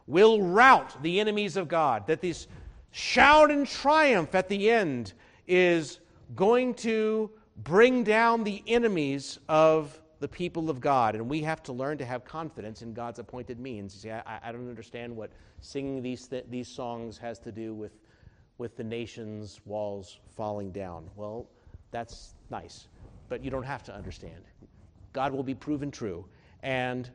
will 0.06 0.42
rout 0.42 1.02
the 1.02 1.22
enemies 1.22 1.56
of 1.56 1.70
God. 1.70 2.06
That 2.08 2.20
this 2.20 2.48
shout 2.92 3.52
and 3.52 3.66
triumph 3.66 4.36
at 4.36 4.50
the 4.50 4.70
end 4.70 5.14
is 5.48 6.00
going 6.36 6.74
to 6.76 7.32
bring 7.64 8.04
down 8.04 8.44
the 8.44 8.62
enemies 8.68 9.40
of 9.48 10.01
the 10.22 10.28
people 10.28 10.70
of 10.70 10.80
God. 10.80 11.16
And 11.16 11.28
we 11.28 11.42
have 11.42 11.62
to 11.64 11.74
learn 11.74 11.98
to 11.98 12.06
have 12.06 12.24
confidence 12.24 12.84
in 12.84 12.94
God's 12.94 13.20
appointed 13.20 13.60
means. 13.60 13.94
See, 13.94 14.12
I, 14.12 14.40
I 14.42 14.52
don't 14.52 14.70
understand 14.70 15.14
what 15.14 15.32
singing 15.60 16.02
these, 16.02 16.28
th- 16.28 16.46
these 16.50 16.68
songs 16.68 17.18
has 17.18 17.40
to 17.40 17.52
do 17.52 17.74
with, 17.74 17.92
with 18.58 18.78
the 18.78 18.84
nation's 18.84 19.60
walls 19.66 20.20
falling 20.38 20.72
down. 20.72 21.10
Well, 21.16 21.48
that's 21.90 22.36
nice, 22.52 22.88
but 23.30 23.44
you 23.44 23.50
don't 23.50 23.64
have 23.64 23.84
to 23.84 23.94
understand. 23.94 24.44
God 25.12 25.34
will 25.34 25.44
be 25.44 25.56
proven 25.56 25.92
true, 25.92 26.24
and 26.62 27.10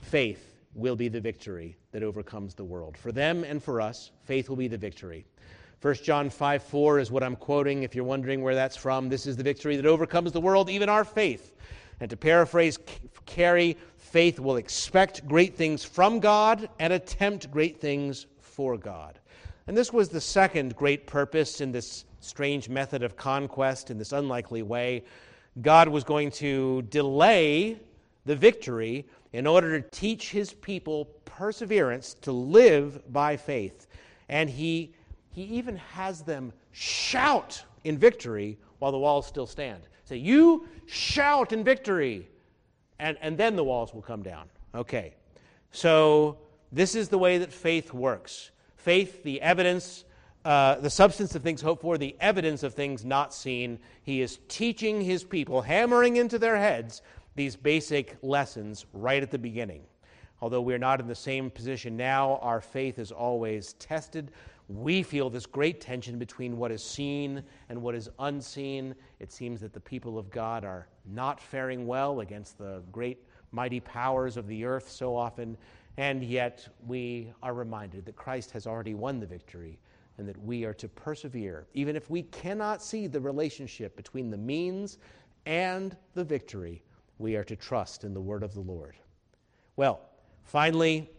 faith 0.00 0.56
will 0.74 0.96
be 0.96 1.08
the 1.08 1.20
victory 1.20 1.76
that 1.92 2.02
overcomes 2.02 2.54
the 2.54 2.64
world. 2.64 2.96
For 2.96 3.12
them 3.12 3.44
and 3.44 3.62
for 3.62 3.80
us, 3.80 4.10
faith 4.24 4.48
will 4.48 4.56
be 4.56 4.68
the 4.68 4.78
victory. 4.78 5.26
1 5.82 5.94
John 5.94 6.28
5 6.28 6.62
4 6.62 6.98
is 6.98 7.10
what 7.10 7.22
I'm 7.22 7.36
quoting. 7.36 7.84
If 7.84 7.94
you're 7.94 8.04
wondering 8.04 8.42
where 8.42 8.54
that's 8.54 8.76
from, 8.76 9.08
this 9.08 9.26
is 9.26 9.36
the 9.36 9.42
victory 9.42 9.76
that 9.76 9.86
overcomes 9.86 10.30
the 10.32 10.40
world, 10.40 10.68
even 10.68 10.90
our 10.90 11.04
faith. 11.04 11.54
And 12.00 12.10
to 12.10 12.16
paraphrase 12.16 12.78
Carey, 13.24 13.78
faith 13.96 14.38
will 14.38 14.56
expect 14.56 15.26
great 15.26 15.56
things 15.56 15.82
from 15.82 16.20
God 16.20 16.68
and 16.78 16.92
attempt 16.92 17.50
great 17.50 17.80
things 17.80 18.26
for 18.40 18.76
God. 18.76 19.18
And 19.66 19.76
this 19.76 19.92
was 19.92 20.10
the 20.10 20.20
second 20.20 20.76
great 20.76 21.06
purpose 21.06 21.62
in 21.62 21.72
this 21.72 22.04
strange 22.20 22.68
method 22.68 23.02
of 23.02 23.16
conquest 23.16 23.90
in 23.90 23.96
this 23.96 24.12
unlikely 24.12 24.62
way 24.62 25.04
God 25.62 25.88
was 25.88 26.04
going 26.04 26.30
to 26.32 26.82
delay 26.82 27.78
the 28.26 28.36
victory 28.36 29.06
in 29.32 29.46
order 29.46 29.80
to 29.80 29.90
teach 29.90 30.30
his 30.30 30.52
people 30.52 31.06
perseverance 31.24 32.14
to 32.22 32.32
live 32.32 33.12
by 33.12 33.36
faith. 33.36 33.86
And 34.28 34.50
he, 34.50 34.94
he 35.30 35.42
even 35.42 35.76
has 35.76 36.22
them 36.22 36.52
shout 36.72 37.62
in 37.84 37.98
victory 37.98 38.58
while 38.78 38.92
the 38.92 38.98
walls 38.98 39.26
still 39.26 39.46
stand. 39.46 39.82
Say, 40.04 40.16
You 40.16 40.68
shout 40.86 41.52
in 41.52 41.64
victory, 41.64 42.28
and, 42.98 43.16
and 43.20 43.38
then 43.38 43.56
the 43.56 43.64
walls 43.64 43.94
will 43.94 44.02
come 44.02 44.22
down. 44.22 44.48
Okay. 44.74 45.14
So, 45.72 46.38
this 46.72 46.94
is 46.94 47.08
the 47.08 47.18
way 47.18 47.38
that 47.38 47.52
faith 47.52 47.92
works. 47.92 48.50
Faith, 48.76 49.22
the 49.22 49.40
evidence 49.40 50.04
uh, 50.44 50.76
the 50.76 50.88
substance 50.88 51.34
of 51.34 51.42
things 51.42 51.60
hoped 51.60 51.82
for, 51.82 51.98
the 51.98 52.16
evidence 52.18 52.62
of 52.62 52.72
things 52.72 53.04
not 53.04 53.34
seen. 53.34 53.78
He 54.02 54.22
is 54.22 54.38
teaching 54.48 55.00
his 55.00 55.22
people, 55.22 55.60
hammering 55.60 56.16
into 56.16 56.38
their 56.38 56.56
heads 56.56 57.02
these 57.34 57.56
basic 57.56 58.16
lessons 58.22 58.86
right 58.94 59.22
at 59.22 59.30
the 59.30 59.38
beginning. 59.38 59.82
Although 60.40 60.62
we're 60.62 60.78
not 60.78 61.00
in 61.00 61.06
the 61.06 61.14
same 61.14 61.50
position 61.50 61.96
now, 61.96 62.38
our 62.40 62.62
faith 62.62 62.98
is 62.98 63.12
always 63.12 63.74
tested. 63.74 64.32
We 64.72 65.02
feel 65.02 65.28
this 65.30 65.46
great 65.46 65.80
tension 65.80 66.16
between 66.16 66.56
what 66.56 66.70
is 66.70 66.80
seen 66.80 67.42
and 67.68 67.82
what 67.82 67.96
is 67.96 68.08
unseen. 68.20 68.94
It 69.18 69.32
seems 69.32 69.60
that 69.62 69.72
the 69.72 69.80
people 69.80 70.16
of 70.16 70.30
God 70.30 70.64
are 70.64 70.86
not 71.04 71.40
faring 71.40 71.88
well 71.88 72.20
against 72.20 72.56
the 72.56 72.80
great, 72.92 73.26
mighty 73.50 73.80
powers 73.80 74.36
of 74.36 74.46
the 74.46 74.64
earth 74.64 74.88
so 74.88 75.16
often, 75.16 75.56
and 75.96 76.22
yet 76.22 76.68
we 76.86 77.32
are 77.42 77.52
reminded 77.52 78.04
that 78.04 78.14
Christ 78.14 78.52
has 78.52 78.68
already 78.68 78.94
won 78.94 79.18
the 79.18 79.26
victory 79.26 79.80
and 80.18 80.28
that 80.28 80.40
we 80.40 80.64
are 80.64 80.74
to 80.74 80.88
persevere, 80.88 81.66
even 81.74 81.96
if 81.96 82.08
we 82.08 82.22
cannot 82.22 82.80
see 82.80 83.08
the 83.08 83.20
relationship 83.20 83.96
between 83.96 84.30
the 84.30 84.36
means 84.36 84.98
and 85.46 85.96
the 86.14 86.22
victory. 86.22 86.80
We 87.18 87.34
are 87.34 87.44
to 87.44 87.56
trust 87.56 88.04
in 88.04 88.14
the 88.14 88.20
word 88.20 88.44
of 88.44 88.54
the 88.54 88.60
Lord. 88.60 88.94
Well, 89.74 90.00
finally, 90.44 91.10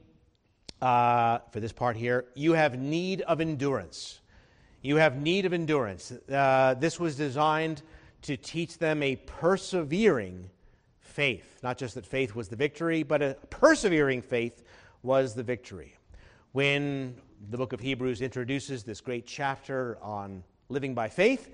uh, 0.82 1.40
for 1.52 1.60
this 1.60 1.72
part 1.72 1.96
here, 1.96 2.26
you 2.34 2.54
have 2.54 2.78
need 2.78 3.22
of 3.22 3.40
endurance. 3.40 4.20
You 4.82 4.96
have 4.96 5.22
need 5.22 5.46
of 5.46 5.54
endurance. 5.54 6.12
Uh, 6.12 6.76
this 6.80 7.00
was 7.00 7.16
designed 7.16 7.84
to 8.24 8.38
teach 8.38 8.78
them 8.78 9.04
a 9.04 9.16
persevering 9.16 10.50
faith. 11.00 11.60
Not 11.62 11.78
just 11.78 11.96
that 11.96 12.06
faith 12.06 12.36
was 12.36 12.48
the 12.48 12.56
victory, 12.56 13.04
but 13.04 13.22
a 13.22 13.38
persevering 13.50 14.22
faith 14.22 14.64
was 15.04 15.34
the 15.36 15.44
victory. 15.44 15.96
When 16.52 17.16
the 17.50 17.58
book 17.58 17.74
of 17.74 17.80
Hebrews 17.80 18.22
introduces 18.22 18.84
this 18.84 19.02
great 19.02 19.26
chapter 19.26 19.98
on 20.02 20.44
living 20.70 20.94
by 20.94 21.10
faith 21.10 21.50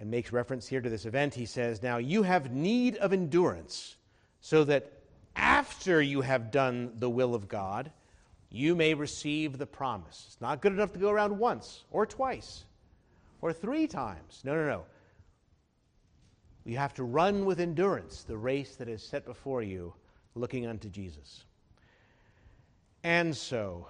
and 0.00 0.10
makes 0.10 0.32
reference 0.32 0.66
here 0.66 0.80
to 0.80 0.90
this 0.90 1.06
event, 1.06 1.34
he 1.34 1.46
says, 1.46 1.82
Now 1.82 1.98
you 1.98 2.22
have 2.22 2.52
need 2.52 2.96
of 2.96 3.12
endurance, 3.12 3.96
so 4.40 4.64
that 4.64 4.92
after 5.34 6.02
you 6.02 6.22
have 6.22 6.50
done 6.50 6.92
the 6.96 7.10
will 7.10 7.34
of 7.34 7.48
God, 7.48 7.90
you 8.50 8.74
may 8.74 8.94
receive 8.94 9.58
the 9.58 9.66
promise. 9.66 10.24
It's 10.28 10.40
not 10.40 10.60
good 10.60 10.72
enough 10.72 10.92
to 10.92 10.98
go 10.98 11.10
around 11.10 11.38
once 11.38 11.84
or 11.90 12.06
twice 12.06 12.64
or 13.40 13.52
three 13.52 13.86
times. 13.86 14.42
No, 14.44 14.54
no, 14.54 14.66
no. 14.66 14.84
You 16.64 16.76
have 16.78 16.94
to 16.94 17.04
run 17.04 17.44
with 17.44 17.60
endurance 17.60 18.24
the 18.24 18.36
race 18.36 18.76
that 18.76 18.88
is 18.88 19.02
set 19.02 19.24
before 19.24 19.62
you, 19.62 19.94
looking 20.34 20.66
unto 20.66 20.88
Jesus. 20.88 21.44
And 23.04 23.36
so, 23.36 23.86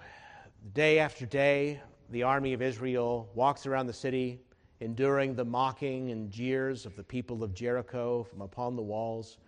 day 0.74 0.98
after 0.98 1.24
day, 1.24 1.80
the 2.10 2.22
army 2.22 2.52
of 2.52 2.60
Israel 2.60 3.30
walks 3.34 3.64
around 3.66 3.86
the 3.86 3.92
city, 3.92 4.40
enduring 4.80 5.34
the 5.34 5.44
mocking 5.44 6.10
and 6.10 6.30
jeers 6.30 6.84
of 6.84 6.94
the 6.96 7.02
people 7.02 7.42
of 7.42 7.54
Jericho 7.54 8.22
from 8.24 8.42
upon 8.42 8.76
the 8.76 8.82
walls, 8.82 9.38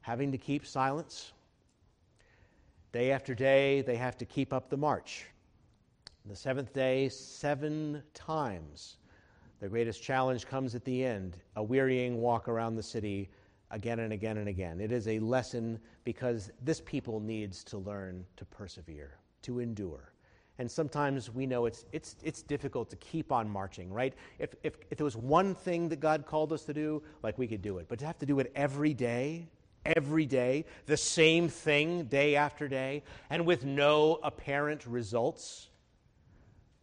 having 0.00 0.32
to 0.32 0.38
keep 0.38 0.66
silence. 0.66 1.32
Day 2.92 3.12
after 3.12 3.34
day, 3.34 3.82
they 3.82 3.96
have 3.96 4.16
to 4.18 4.24
keep 4.24 4.52
up 4.52 4.70
the 4.70 4.76
march. 4.76 5.26
The 6.24 6.36
seventh 6.36 6.72
day, 6.72 7.08
seven 7.08 8.02
times. 8.14 8.96
The 9.60 9.68
greatest 9.68 10.02
challenge 10.02 10.46
comes 10.46 10.74
at 10.74 10.84
the 10.84 11.04
end 11.04 11.36
a 11.56 11.62
wearying 11.62 12.20
walk 12.20 12.48
around 12.48 12.76
the 12.76 12.82
city 12.82 13.28
again 13.70 13.98
and 14.00 14.12
again 14.12 14.38
and 14.38 14.48
again. 14.48 14.80
It 14.80 14.92
is 14.92 15.08
a 15.08 15.18
lesson 15.18 15.78
because 16.04 16.50
this 16.62 16.80
people 16.80 17.20
needs 17.20 17.62
to 17.64 17.78
learn 17.78 18.24
to 18.36 18.44
persevere, 18.46 19.18
to 19.42 19.60
endure. 19.60 20.12
And 20.58 20.70
sometimes 20.70 21.32
we 21.32 21.46
know 21.46 21.66
it's, 21.66 21.84
it's, 21.92 22.16
it's 22.22 22.42
difficult 22.42 22.90
to 22.90 22.96
keep 22.96 23.30
on 23.30 23.48
marching, 23.48 23.92
right? 23.92 24.14
If, 24.38 24.54
if, 24.62 24.76
if 24.90 24.98
there 24.98 25.04
was 25.04 25.16
one 25.16 25.54
thing 25.54 25.88
that 25.90 26.00
God 26.00 26.26
called 26.26 26.52
us 26.52 26.64
to 26.64 26.74
do, 26.74 27.02
like 27.22 27.38
we 27.38 27.46
could 27.46 27.62
do 27.62 27.78
it. 27.78 27.86
But 27.88 27.98
to 28.00 28.06
have 28.06 28.18
to 28.18 28.26
do 28.26 28.40
it 28.40 28.50
every 28.56 28.92
day, 28.94 29.48
every 29.84 30.26
day, 30.26 30.64
the 30.86 30.96
same 30.96 31.48
thing 31.48 32.04
day 32.04 32.36
after 32.36 32.68
day, 32.68 33.02
and 33.30 33.46
with 33.46 33.64
no 33.64 34.18
apparent 34.22 34.86
results, 34.86 35.68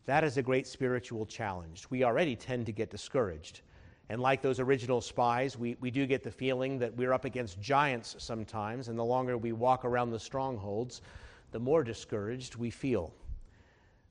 that 0.06 0.24
is 0.24 0.38
a 0.38 0.42
great 0.42 0.68
spiritual 0.68 1.25
challenge. 1.25 1.86
We 1.90 2.04
already 2.04 2.36
tend 2.36 2.68
to 2.68 2.72
get 2.72 2.90
discouraged. 2.90 3.62
And 4.10 4.22
like 4.22 4.41
those 4.41 4.60
original 4.60 5.02
spies, 5.02 5.58
we, 5.58 5.78
we 5.80 5.89
do 5.89 6.06
get 6.06 6.22
the 6.22 6.32
feeling 6.32 6.78
that 6.80 6.96
we're 6.96 7.12
up 7.12 7.26
against 7.26 7.60
giants 7.60 8.15
sometimes, 8.19 8.88
and 8.88 9.00
the 9.00 9.04
longer 9.04 9.38
we 9.38 9.52
walk 9.52 9.84
around 9.84 10.12
the 10.12 10.19
strongholds, 10.19 11.02
the 11.52 11.60
more 11.60 11.84
discouraged 11.84 12.56
we 12.56 12.69
feel. 12.69 13.13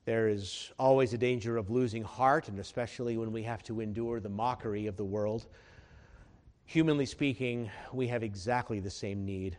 There 0.04 0.28
is 0.28 0.72
always 0.78 1.14
a 1.14 1.18
danger 1.18 1.56
of 1.56 1.70
losing 1.70 2.02
heart, 2.02 2.48
and 2.48 2.58
especially 2.58 3.16
when 3.16 3.32
we 3.32 3.42
have 3.44 3.62
to 3.64 3.80
endure 3.80 4.20
the 4.20 4.28
mockery 4.28 4.86
of 4.86 4.96
the 4.96 5.04
world. 5.04 5.46
Humanly 6.66 7.06
speaking, 7.06 7.70
we 7.92 8.08
have 8.08 8.22
exactly 8.22 8.80
the 8.80 8.90
same 8.90 9.24
need 9.24 9.58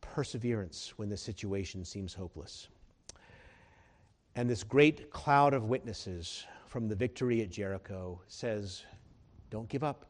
perseverance 0.00 0.92
when 0.96 1.08
the 1.08 1.16
situation 1.16 1.84
seems 1.84 2.12
hopeless. 2.12 2.68
And 4.34 4.48
this 4.48 4.64
great 4.64 5.10
cloud 5.10 5.54
of 5.54 5.64
witnesses 5.64 6.44
from 6.66 6.88
the 6.88 6.96
victory 6.96 7.42
at 7.42 7.50
Jericho 7.50 8.20
says 8.28 8.84
don't 9.50 9.68
give 9.68 9.84
up. 9.84 10.06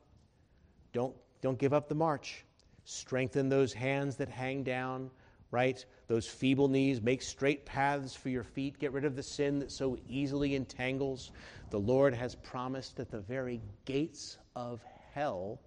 Don't, 0.92 1.14
don't 1.40 1.59
give 1.59 1.73
up 1.73 1.88
the 1.88 1.95
march. 1.95 2.45
Strengthen 2.85 3.49
those 3.49 3.73
hands 3.73 4.16
that 4.16 4.29
hang 4.29 4.62
down, 4.62 5.11
right? 5.51 5.85
Those 6.07 6.29
feeble 6.29 6.68
knees. 6.68 7.03
Make 7.03 7.23
straight 7.23 7.66
paths 7.66 8.14
for 8.14 8.29
your 8.29 8.45
feet. 8.45 8.79
Get 8.79 8.92
rid 8.92 9.05
of 9.05 9.16
the 9.16 9.23
sin 9.23 9.59
that 9.59 9.73
so 9.73 9.99
easily 10.09 10.55
entangles. 10.55 11.33
The 11.71 11.81
Lord 11.81 12.14
has 12.14 12.37
promised 12.37 12.97
that 12.97 13.11
the 13.11 13.21
very 13.21 13.61
gates 13.85 14.38
of 14.55 14.81
hell 15.12 15.61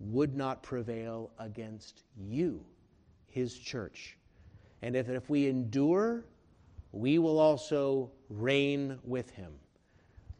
would 0.00 0.36
not 0.36 0.62
prevail 0.62 1.30
against 1.38 2.04
you, 2.16 2.64
His 3.26 3.58
church. 3.58 4.16
And 4.82 4.94
if, 4.94 5.08
if 5.08 5.28
we 5.28 5.48
endure, 5.48 6.24
we 6.92 7.18
will 7.18 7.38
also 7.38 8.10
reign 8.28 8.98
with 9.04 9.30
Him 9.30 9.52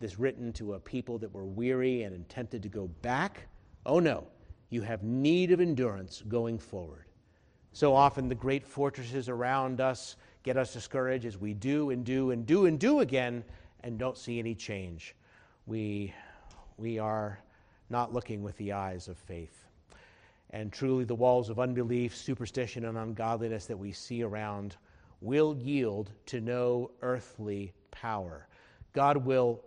this 0.00 0.18
written 0.18 0.52
to 0.54 0.74
a 0.74 0.80
people 0.80 1.18
that 1.18 1.32
were 1.32 1.44
weary 1.44 2.04
and 2.04 2.14
intended 2.14 2.62
to 2.62 2.68
go 2.68 2.88
back. 3.02 3.48
Oh 3.84 3.98
no, 3.98 4.26
you 4.70 4.82
have 4.82 5.02
need 5.02 5.50
of 5.50 5.60
endurance 5.60 6.22
going 6.28 6.58
forward. 6.58 7.04
So 7.72 7.94
often 7.94 8.28
the 8.28 8.34
great 8.34 8.66
fortresses 8.66 9.28
around 9.28 9.80
us 9.80 10.16
get 10.42 10.56
us 10.56 10.72
discouraged 10.72 11.26
as 11.26 11.38
we 11.38 11.54
do 11.54 11.90
and 11.90 12.04
do 12.04 12.30
and 12.30 12.46
do 12.46 12.66
and 12.66 12.78
do 12.78 13.00
again 13.00 13.44
and 13.80 13.98
don't 13.98 14.16
see 14.16 14.38
any 14.38 14.54
change. 14.54 15.14
We, 15.66 16.14
we 16.76 16.98
are 16.98 17.40
not 17.90 18.12
looking 18.12 18.42
with 18.42 18.56
the 18.56 18.72
eyes 18.72 19.08
of 19.08 19.16
faith. 19.16 19.64
And 20.50 20.72
truly, 20.72 21.04
the 21.04 21.14
walls 21.14 21.50
of 21.50 21.58
unbelief, 21.58 22.16
superstition, 22.16 22.86
and 22.86 22.96
ungodliness 22.96 23.66
that 23.66 23.78
we 23.78 23.92
see 23.92 24.22
around 24.22 24.76
will 25.20 25.56
yield 25.56 26.10
to 26.26 26.40
no 26.40 26.90
earthly 27.02 27.72
power. 27.90 28.46
God 28.92 29.18
will 29.18 29.62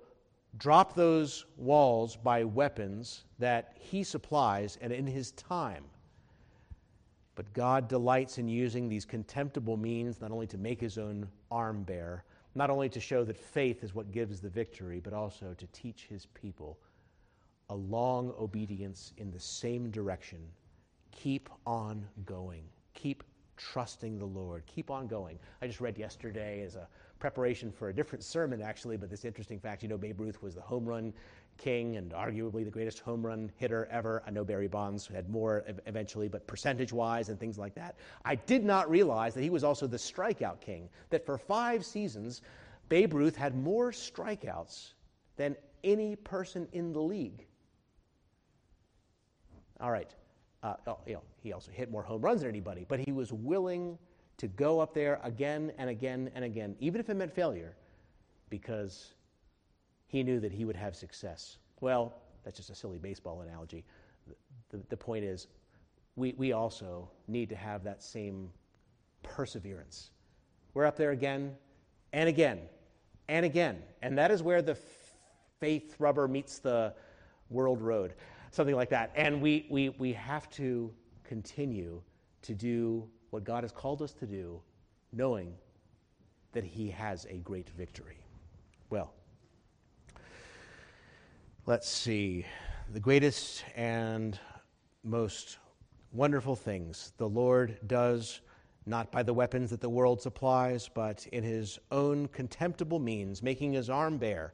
drop 0.58 0.96
those 0.96 1.46
walls 1.58 2.16
by 2.16 2.44
weapons 2.44 3.24
that 3.40 3.74
he 3.80 4.04
supplies 4.04 4.78
and 4.82 4.92
in 4.92 5.06
his 5.06 5.32
time. 5.32 5.84
But 7.36 7.54
God 7.54 7.88
delights 7.88 8.38
in 8.38 8.48
using 8.48 8.90
these 8.90 9.06
contemptible 9.06 9.78
means 9.78 10.20
not 10.20 10.32
only 10.32 10.48
to 10.48 10.58
make 10.58 10.82
his 10.82 10.98
own 10.98 11.28
arm 11.50 11.84
bare, 11.84 12.26
not 12.56 12.70
only 12.70 12.90
to 12.90 13.00
show 13.00 13.24
that 13.24 13.38
faith 13.38 13.84
is 13.84 13.96
what 13.96 14.12
gives 14.12 14.42
the 14.42 14.50
victory, 14.50 15.00
but 15.00 15.14
also 15.14 15.54
to 15.58 15.68
teach 15.68 16.08
his 16.10 16.26
people 16.28 16.78
a 17.72 17.76
long 17.76 18.34
obedience 18.38 19.14
in 19.18 19.32
the 19.32 19.40
same 19.40 19.90
direction. 19.90 20.40
Keep 21.12 21.50
on 21.66 22.06
going. 22.26 22.66
Keep 22.94 23.24
trusting 23.56 24.20
the 24.20 24.26
Lord. 24.26 24.64
Keep 24.66 24.92
on 24.92 25.08
going. 25.08 25.40
I 25.62 25.68
just 25.68 25.80
read 25.80 25.98
yesterday 25.98 26.64
as 26.64 26.76
a 26.76 26.90
preparation 27.18 27.72
for 27.72 27.88
a 27.88 27.94
different 27.94 28.26
sermon, 28.26 28.62
actually, 28.62 28.98
but 28.98 29.10
this 29.10 29.24
interesting 29.24 29.58
fact 29.58 29.84
you 29.84 29.88
know, 29.88 29.98
Babe 29.98 30.20
Ruth 30.20 30.44
was 30.44 30.56
the 30.56 30.62
home 30.62 30.84
run 30.84 31.14
king 31.58 31.96
and 31.96 32.12
arguably 32.12 32.66
the 32.66 32.72
greatest 32.72 33.00
home 33.00 33.26
run 33.26 33.50
hitter 33.56 33.88
ever. 33.90 34.22
I 34.28 34.32
know 34.32 34.44
Barry 34.44 34.68
Bonds 34.68 35.08
had 35.08 35.30
more 35.30 35.64
eventually, 35.86 36.28
but 36.28 36.46
percentage 36.48 36.92
wise 36.92 37.30
and 37.30 37.40
things 37.40 37.58
like 37.58 37.76
that. 37.76 37.96
I 38.26 38.36
did 38.36 38.66
not 38.66 38.90
realize 38.90 39.34
that 39.36 39.44
he 39.44 39.50
was 39.50 39.64
also 39.64 39.88
the 39.88 39.98
strikeout 39.98 40.60
king, 40.60 40.90
that 41.10 41.26
for 41.26 41.38
five 41.38 41.86
seasons, 41.86 42.42
Babe 42.90 43.14
Ruth 43.14 43.38
had 43.38 43.56
more 43.56 43.92
strikeouts 43.92 44.94
than 45.38 45.56
any 45.86 46.18
person 46.18 46.68
in 46.74 46.92
the 46.92 47.02
league. 47.02 47.46
All 49.82 49.92
right. 49.92 50.14
Uh, 50.64 50.76
oh, 50.86 51.00
you 51.08 51.14
know, 51.14 51.24
he 51.42 51.54
also 51.54 51.72
hit 51.72 51.90
more 51.90 52.04
home 52.04 52.22
runs 52.22 52.42
than 52.42 52.50
anybody, 52.50 52.86
but 52.88 53.00
he 53.00 53.12
was 53.12 53.34
willing 53.34 53.98
to 54.38 54.48
go 54.48 54.80
up 54.80 54.94
there 54.94 55.20
again 55.24 55.72
and 55.78 55.90
again 55.90 56.30
and 56.36 56.46
again, 56.46 56.76
even 56.80 57.02
if 57.02 57.10
it 57.10 57.16
meant 57.16 57.34
failure, 57.34 57.76
because 58.50 59.14
he 60.08 60.24
knew 60.24 60.40
that 60.40 60.52
he 60.52 60.66
would 60.66 60.76
have 60.76 60.96
success. 60.96 61.58
Well, 61.80 62.14
that's 62.44 62.58
just 62.58 62.70
a 62.70 62.76
silly 62.76 63.00
baseball 63.00 63.42
analogy. 63.42 63.84
The, 64.28 64.78
the, 64.78 64.84
the 64.90 64.98
point 64.98 65.26
is, 65.26 65.48
we, 66.16 66.34
we 66.38 66.52
also 66.52 67.10
need 67.28 67.50
to 67.50 67.56
have 67.56 67.84
that 67.84 68.04
same 68.04 68.50
perseverance. 69.24 70.12
We're 70.74 70.86
up 70.86 70.98
there 70.98 71.12
again 71.12 71.56
and 72.14 72.30
again 72.30 72.60
and 73.30 73.46
again. 73.46 73.82
And 74.02 74.18
that 74.18 74.30
is 74.30 74.44
where 74.44 74.62
the 74.62 74.78
faith 75.60 75.96
rubber 76.00 76.28
meets 76.28 76.60
the 76.60 76.94
world 77.50 77.82
road, 77.82 78.14
something 78.52 78.76
like 78.76 78.90
that. 78.90 79.12
And 79.16 79.42
we, 79.42 79.66
we, 79.70 79.90
we 79.90 80.14
have 80.14 80.50
to 80.52 80.94
continue 81.24 82.02
to 82.44 82.54
do 82.54 83.08
what 83.32 83.44
God 83.44 83.64
has 83.64 83.72
called 83.72 84.02
us 84.02 84.12
to 84.14 84.26
do, 84.26 84.62
knowing 85.14 85.54
that 86.52 86.64
He 86.64 86.90
has 86.90 87.26
a 87.30 87.38
great 87.38 87.70
victory. 87.70 88.18
Well, 88.90 89.14
let's 91.66 91.90
see. 91.90 92.46
The 92.94 93.00
greatest 93.00 93.64
and 93.76 94.38
most 95.04 95.58
wonderful 96.12 96.58
things 96.58 97.14
the 97.18 97.30
Lord 97.30 97.78
does, 97.88 98.42
not 98.86 99.12
by 99.12 99.24
the 99.24 99.34
weapons 99.34 99.70
that 99.70 99.80
the 99.80 99.90
world 99.90 100.22
supplies, 100.22 100.90
but 100.94 101.26
in 101.28 101.44
His 101.44 101.80
own 101.90 102.28
contemptible 102.28 103.00
means, 103.00 103.42
making 103.42 103.72
His 103.72 103.90
arm 103.90 104.18
bare. 104.18 104.52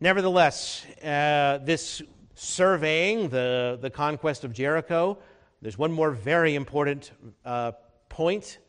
Nevertheless, 0.00 0.86
uh, 1.04 1.58
this 1.62 2.00
surveying 2.40 3.28
the, 3.28 3.78
the 3.82 3.90
conquest 3.90 4.44
of 4.44 4.52
Jericho, 4.54 5.18
there's 5.60 5.76
one 5.76 5.92
more 5.92 6.10
very 6.10 6.54
important 6.54 7.12
uh, 7.44 7.72
point 8.08 8.60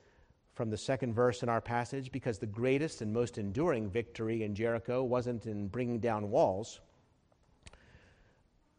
from 0.55 0.69
the 0.69 0.77
second 0.77 1.13
verse 1.13 1.41
in 1.41 1.47
our 1.47 1.61
passage 1.61 2.11
because 2.11 2.37
the 2.37 2.45
greatest 2.45 3.01
and 3.01 3.13
most 3.13 3.37
enduring 3.37 3.89
victory 3.89 4.43
in 4.43 4.53
Jericho 4.53 5.03
wasn't 5.03 5.45
in 5.45 5.69
bringing 5.69 5.99
down 5.99 6.29
walls, 6.29 6.81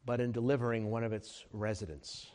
but 0.05 0.20
in 0.20 0.31
delivering 0.31 0.90
one 0.90 1.05
of 1.05 1.14
its 1.14 1.46
residents 1.55 2.26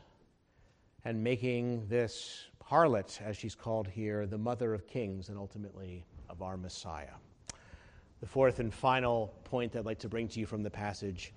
and 1.05 1.23
making 1.23 1.87
this 1.87 2.47
harlot, 2.67 3.21
as 3.21 3.37
she's 3.37 3.53
called 3.53 3.87
here, 3.87 4.25
the 4.25 4.37
mother 4.37 4.73
of 4.73 4.87
kings 4.87 5.29
and 5.29 5.37
ultimately 5.37 6.07
of 6.27 6.41
our 6.41 6.57
Messiah. 6.57 7.13
The 8.19 8.27
fourth 8.27 8.59
and 8.59 8.73
final 8.73 9.31
point 9.43 9.75
I'd 9.75 9.85
like 9.85 9.99
to 9.99 10.09
bring 10.09 10.27
to 10.29 10.39
you 10.39 10.47
from 10.47 10.63
the 10.63 10.71
passage 10.71 11.33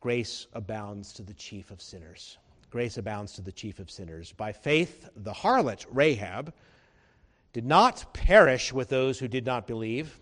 grace 0.00 0.46
abounds 0.52 1.12
to 1.14 1.22
the 1.22 1.34
chief 1.34 1.70
of 1.70 1.82
sinners. 1.82 2.38
Grace 2.70 2.98
abounds 2.98 3.32
to 3.32 3.42
the 3.42 3.52
chief 3.52 3.78
of 3.78 3.90
sinners. 3.90 4.32
By 4.32 4.52
faith, 4.52 5.08
the 5.16 5.32
harlot, 5.32 5.86
Rahab, 5.90 6.52
did 7.52 7.64
not 7.64 8.12
perish 8.12 8.72
with 8.72 8.88
those 8.88 9.18
who 9.18 9.28
did 9.28 9.46
not 9.46 9.66
believe 9.66 10.20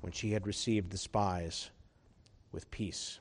when 0.00 0.12
she 0.12 0.32
had 0.32 0.46
received 0.46 0.90
the 0.90 0.98
spies 0.98 1.70
with 2.52 2.70
peace. 2.70 3.20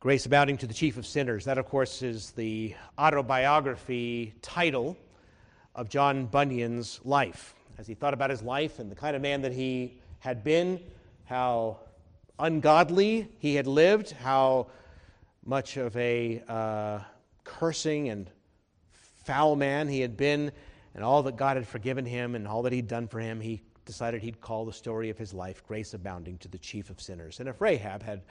Grace 0.00 0.26
Abounding 0.26 0.56
to 0.58 0.66
the 0.66 0.74
Chief 0.74 0.96
of 0.98 1.06
Sinners. 1.06 1.44
That, 1.46 1.58
of 1.58 1.66
course, 1.66 2.02
is 2.02 2.30
the 2.32 2.74
autobiography 2.98 4.34
title 4.42 4.96
of 5.74 5.88
John 5.88 6.26
Bunyan's 6.26 7.00
life. 7.04 7.54
As 7.78 7.86
he 7.86 7.94
thought 7.94 8.14
about 8.14 8.30
his 8.30 8.42
life 8.42 8.78
and 8.78 8.90
the 8.90 8.94
kind 8.94 9.16
of 9.16 9.22
man 9.22 9.42
that 9.42 9.52
he 9.52 9.98
had 10.20 10.44
been, 10.44 10.80
how 11.24 11.78
ungodly 12.38 13.28
he 13.38 13.54
had 13.54 13.66
lived, 13.66 14.10
how 14.12 14.68
much 15.44 15.76
of 15.76 15.96
a 15.96 16.42
uh, 16.48 16.98
cursing 17.44 18.08
and 18.08 18.30
foul 19.24 19.56
man 19.56 19.88
he 19.88 20.00
had 20.00 20.16
been, 20.16 20.52
and 20.94 21.04
all 21.04 21.22
that 21.24 21.36
God 21.36 21.56
had 21.56 21.66
forgiven 21.66 22.04
him 22.04 22.34
and 22.34 22.46
all 22.46 22.62
that 22.62 22.72
he'd 22.72 22.88
done 22.88 23.08
for 23.08 23.20
him, 23.20 23.40
he 23.40 23.62
decided 23.84 24.22
he'd 24.22 24.40
call 24.40 24.64
the 24.64 24.72
story 24.72 25.10
of 25.10 25.18
his 25.18 25.32
life 25.32 25.62
Grace 25.66 25.94
Abounding 25.94 26.38
to 26.38 26.48
the 26.48 26.58
Chief 26.58 26.90
of 26.90 27.00
Sinners. 27.00 27.40
And 27.40 27.48
if 27.48 27.60
Rahab 27.60 28.02
had 28.02 28.22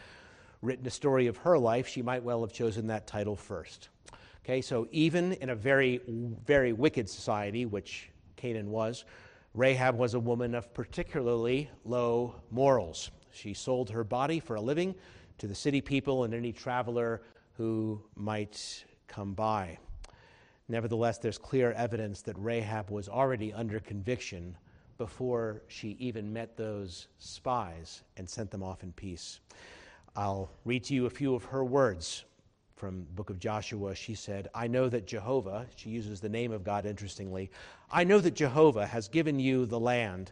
written 0.62 0.86
a 0.86 0.92
story 0.92 1.28
of 1.28 1.38
her 1.38 1.58
life, 1.58 1.88
she 1.88 2.02
might 2.02 2.24
well 2.24 2.42
have 2.42 2.52
chosen 2.52 2.88
that 2.88 3.08
title 3.08 3.36
first. 3.36 3.90
Okay, 4.44 4.62
so 4.62 4.88
even 4.92 5.34
in 5.34 5.50
a 5.50 5.56
very, 5.56 6.02
very 6.08 6.74
wicked 6.74 7.10
society, 7.10 7.66
which 7.66 8.10
Canaan 8.36 8.70
was, 8.70 9.06
Rahab 9.54 9.98
was 9.98 10.14
a 10.14 10.20
woman 10.20 10.54
of 10.54 10.74
particularly 10.74 11.70
low 11.84 12.36
morals. 12.52 13.10
She 13.36 13.54
sold 13.54 13.90
her 13.90 14.04
body 14.04 14.40
for 14.40 14.56
a 14.56 14.62
living 14.62 14.96
to 15.38 15.48
the 15.48 15.56
city 15.56 15.82
people 15.82 16.24
and 16.24 16.34
any 16.34 16.54
traveler 16.54 17.22
who 17.58 18.02
might 18.16 18.86
come 19.08 19.34
by. 19.34 19.78
Nevertheless, 20.68 21.18
there's 21.20 21.38
clear 21.38 21.72
evidence 21.74 22.22
that 22.24 22.36
Rahab 22.40 22.90
was 22.90 23.08
already 23.08 23.54
under 23.54 23.80
conviction 23.80 24.58
before 24.98 25.62
she 25.68 25.90
even 26.00 26.32
met 26.32 26.56
those 26.56 27.08
spies 27.20 28.04
and 28.18 28.28
sent 28.28 28.50
them 28.50 28.64
off 28.64 28.82
in 28.84 28.94
peace. 28.94 29.42
I'll 30.16 30.50
read 30.64 30.86
to 30.86 30.94
you 30.94 31.06
a 31.06 31.10
few 31.10 31.36
of 31.36 31.44
her 31.44 31.64
words 31.64 32.24
from 32.76 33.00
the 33.06 33.14
book 33.14 33.30
of 33.30 33.40
Joshua. 33.40 33.94
She 33.96 34.16
said, 34.16 34.48
I 34.56 34.68
know 34.68 34.90
that 34.90 35.06
Jehovah, 35.06 35.68
she 35.76 35.90
uses 35.90 36.22
the 36.22 36.30
name 36.30 36.52
of 36.52 36.64
God 36.64 36.86
interestingly, 36.86 37.52
I 37.92 38.04
know 38.06 38.20
that 38.20 38.36
Jehovah 38.36 38.88
has 38.88 39.08
given 39.08 39.40
you 39.40 39.66
the 39.66 39.80
land 39.80 40.32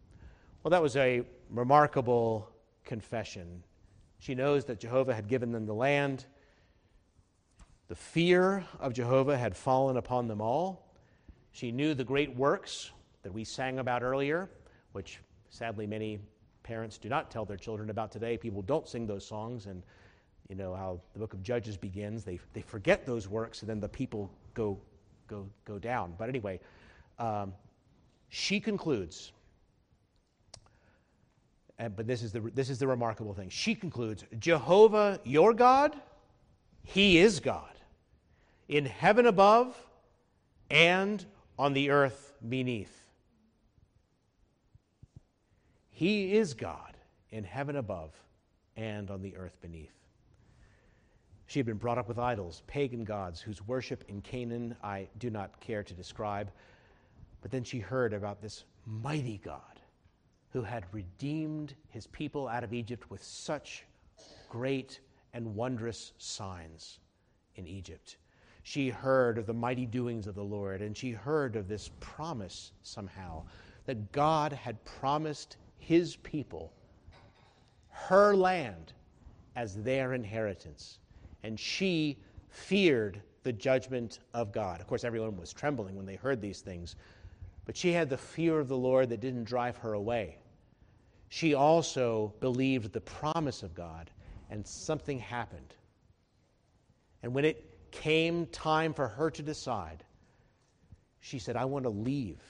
Well, 0.63 0.69
that 0.69 0.81
was 0.83 0.95
a 0.95 1.23
remarkable 1.49 2.47
confession. 2.85 3.63
She 4.19 4.35
knows 4.35 4.65
that 4.65 4.79
Jehovah 4.79 5.15
had 5.15 5.27
given 5.27 5.51
them 5.51 5.65
the 5.65 5.73
land. 5.73 6.25
The 7.87 7.95
fear 7.95 8.63
of 8.79 8.93
Jehovah 8.93 9.35
had 9.35 9.57
fallen 9.57 9.97
upon 9.97 10.27
them 10.27 10.39
all. 10.39 10.93
She 11.51 11.71
knew 11.71 11.95
the 11.95 12.03
great 12.03 12.35
works 12.35 12.91
that 13.23 13.33
we 13.33 13.43
sang 13.43 13.79
about 13.79 14.03
earlier, 14.03 14.51
which 14.91 15.19
sadly 15.49 15.87
many 15.87 16.19
parents 16.61 16.99
do 16.99 17.09
not 17.09 17.31
tell 17.31 17.43
their 17.43 17.57
children 17.57 17.89
about 17.89 18.11
today. 18.11 18.37
People 18.37 18.61
don't 18.61 18.87
sing 18.87 19.07
those 19.07 19.25
songs, 19.25 19.65
and 19.65 19.81
you 20.47 20.55
know 20.55 20.75
how 20.75 21.01
the 21.13 21.19
book 21.19 21.33
of 21.33 21.41
Judges 21.41 21.75
begins. 21.75 22.23
They, 22.23 22.39
they 22.53 22.61
forget 22.61 23.03
those 23.03 23.27
works, 23.27 23.61
and 23.61 23.69
then 23.69 23.79
the 23.79 23.89
people 23.89 24.29
go, 24.53 24.77
go, 25.27 25.49
go 25.65 25.79
down. 25.79 26.13
But 26.19 26.29
anyway, 26.29 26.59
um, 27.17 27.53
she 28.29 28.59
concludes 28.59 29.31
and, 31.81 31.95
but 31.95 32.05
this 32.05 32.21
is, 32.21 32.31
the, 32.31 32.39
this 32.53 32.69
is 32.69 32.77
the 32.77 32.87
remarkable 32.87 33.33
thing. 33.33 33.49
She 33.49 33.73
concludes 33.73 34.23
Jehovah, 34.37 35.19
your 35.23 35.51
God, 35.51 35.95
He 36.83 37.17
is 37.17 37.39
God, 37.39 37.73
in 38.69 38.85
heaven 38.85 39.25
above 39.25 39.75
and 40.69 41.25
on 41.57 41.73
the 41.73 41.89
earth 41.89 42.33
beneath. 42.47 42.95
He 45.89 46.35
is 46.35 46.53
God 46.53 46.95
in 47.31 47.43
heaven 47.43 47.75
above 47.75 48.13
and 48.77 49.09
on 49.09 49.23
the 49.23 49.35
earth 49.35 49.57
beneath. 49.59 49.89
She 51.47 51.57
had 51.57 51.65
been 51.65 51.77
brought 51.77 51.97
up 51.97 52.07
with 52.07 52.19
idols, 52.19 52.61
pagan 52.67 53.03
gods, 53.03 53.41
whose 53.41 53.65
worship 53.67 54.03
in 54.07 54.21
Canaan 54.21 54.75
I 54.83 55.07
do 55.17 55.31
not 55.31 55.59
care 55.59 55.81
to 55.81 55.93
describe. 55.95 56.51
But 57.41 57.49
then 57.49 57.63
she 57.63 57.79
heard 57.79 58.13
about 58.13 58.39
this 58.39 58.65
mighty 58.85 59.39
God 59.43 59.80
who 60.51 60.61
had 60.61 60.85
redeemed 60.91 61.73
his 61.89 62.07
people 62.07 62.47
out 62.47 62.63
of 62.63 62.73
Egypt 62.73 63.09
with 63.09 63.23
such 63.23 63.85
great 64.49 64.99
and 65.33 65.55
wondrous 65.55 66.11
signs 66.17 66.99
in 67.55 67.65
Egypt. 67.65 68.17
She 68.63 68.89
heard 68.89 69.37
of 69.37 69.45
the 69.45 69.53
mighty 69.53 69.85
doings 69.85 70.27
of 70.27 70.35
the 70.35 70.43
Lord, 70.43 70.81
and 70.81 70.95
she 70.95 71.11
heard 71.11 71.55
of 71.55 71.67
this 71.67 71.89
promise 71.99 72.73
somehow 72.83 73.43
that 73.85 74.11
God 74.11 74.51
had 74.51 74.83
promised 74.83 75.57
his 75.79 76.17
people 76.17 76.73
her 77.89 78.35
land 78.35 78.93
as 79.55 79.81
their 79.81 80.13
inheritance. 80.13 80.99
And 81.43 81.59
she 81.59 82.17
feared 82.49 83.21
the 83.43 83.53
judgment 83.53 84.19
of 84.33 84.51
God. 84.51 84.81
Of 84.81 84.87
course, 84.87 85.03
everyone 85.03 85.37
was 85.37 85.53
trembling 85.53 85.95
when 85.95 86.05
they 86.05 86.15
heard 86.15 86.41
these 86.41 86.61
things, 86.61 86.95
but 87.65 87.75
she 87.75 87.91
had 87.93 88.09
the 88.09 88.17
fear 88.17 88.59
of 88.59 88.67
the 88.67 88.77
Lord 88.77 89.09
that 89.09 89.21
didn't 89.21 89.45
drive 89.45 89.77
her 89.77 89.93
away 89.93 90.40
she 91.33 91.53
also 91.53 92.33
believed 92.41 92.91
the 92.91 92.99
promise 92.99 93.63
of 93.63 93.73
God, 93.73 94.09
and 94.49 94.67
something 94.67 95.17
happened. 95.17 95.73
And 97.23 97.33
when 97.33 97.45
it 97.45 97.65
came 97.89 98.47
time 98.47 98.93
for 98.93 99.07
her 99.07 99.31
to 99.31 99.41
decide, 99.41 100.03
she 101.21 101.39
said, 101.39 101.55
I 101.55 101.63
want 101.63 101.83
to 101.85 101.89
leave 101.89 102.41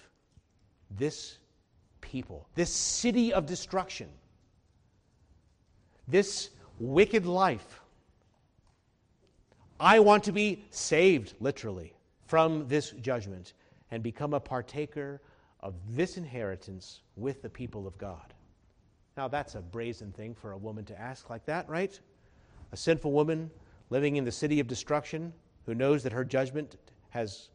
this 0.90 1.38
people, 2.02 2.50
this 2.56 2.74
city 2.74 3.32
of 3.32 3.46
destruction, 3.46 4.10
this 6.08 6.50
wicked 6.80 7.28
life. 7.28 7.82
I 9.80 10.00
want 10.00 10.24
to 10.24 10.32
be 10.32 10.66
saved, 10.72 11.36
literally, 11.40 11.94
from 12.26 12.68
this 12.68 12.90
judgment 12.90 13.54
and 13.92 14.02
become 14.02 14.34
a 14.34 14.40
partaker 14.40 15.22
of 15.60 15.76
this 15.88 16.18
inheritance 16.18 17.02
with 17.16 17.44
the 17.44 17.50
people 17.50 17.86
of 17.86 17.96
God. 18.00 18.34
Now, 19.18 19.28
that's 19.28 19.56
a 19.56 19.62
brazen 19.62 20.12
thing 20.12 20.34
for 20.34 20.52
a 20.52 20.58
woman 20.58 20.86
to 20.86 21.00
ask 21.00 21.30
like 21.30 21.46
that, 21.46 21.68
right? 21.70 22.00
A 22.72 22.78
sinful 22.78 23.12
woman 23.12 23.52
living 23.90 24.16
in 24.16 24.24
the 24.24 24.32
city 24.32 24.60
of 24.60 24.68
destruction 24.68 25.34
who 25.66 25.76
knows 25.76 26.04
that 26.04 26.14
her 26.14 26.24
judgment 26.24 26.78
has, 27.10 27.50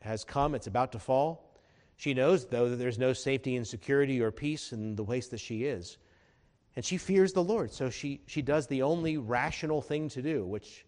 has 0.00 0.24
come, 0.24 0.54
it's 0.54 0.66
about 0.66 0.92
to 0.92 0.98
fall. 0.98 1.52
She 1.96 2.14
knows, 2.14 2.46
though, 2.46 2.70
that 2.70 2.76
there's 2.76 2.98
no 2.98 3.12
safety 3.12 3.54
and 3.56 3.66
security 3.66 4.20
or 4.20 4.30
peace 4.30 4.72
in 4.72 4.96
the 4.96 5.04
place 5.04 5.28
that 5.28 5.40
she 5.40 5.64
is. 5.64 5.98
And 6.74 6.84
she 6.84 6.96
fears 6.96 7.34
the 7.34 7.44
Lord, 7.44 7.70
so 7.70 7.90
she, 7.90 8.22
she 8.26 8.40
does 8.40 8.66
the 8.66 8.82
only 8.82 9.18
rational 9.18 9.82
thing 9.82 10.08
to 10.10 10.22
do, 10.22 10.44
which 10.44 10.86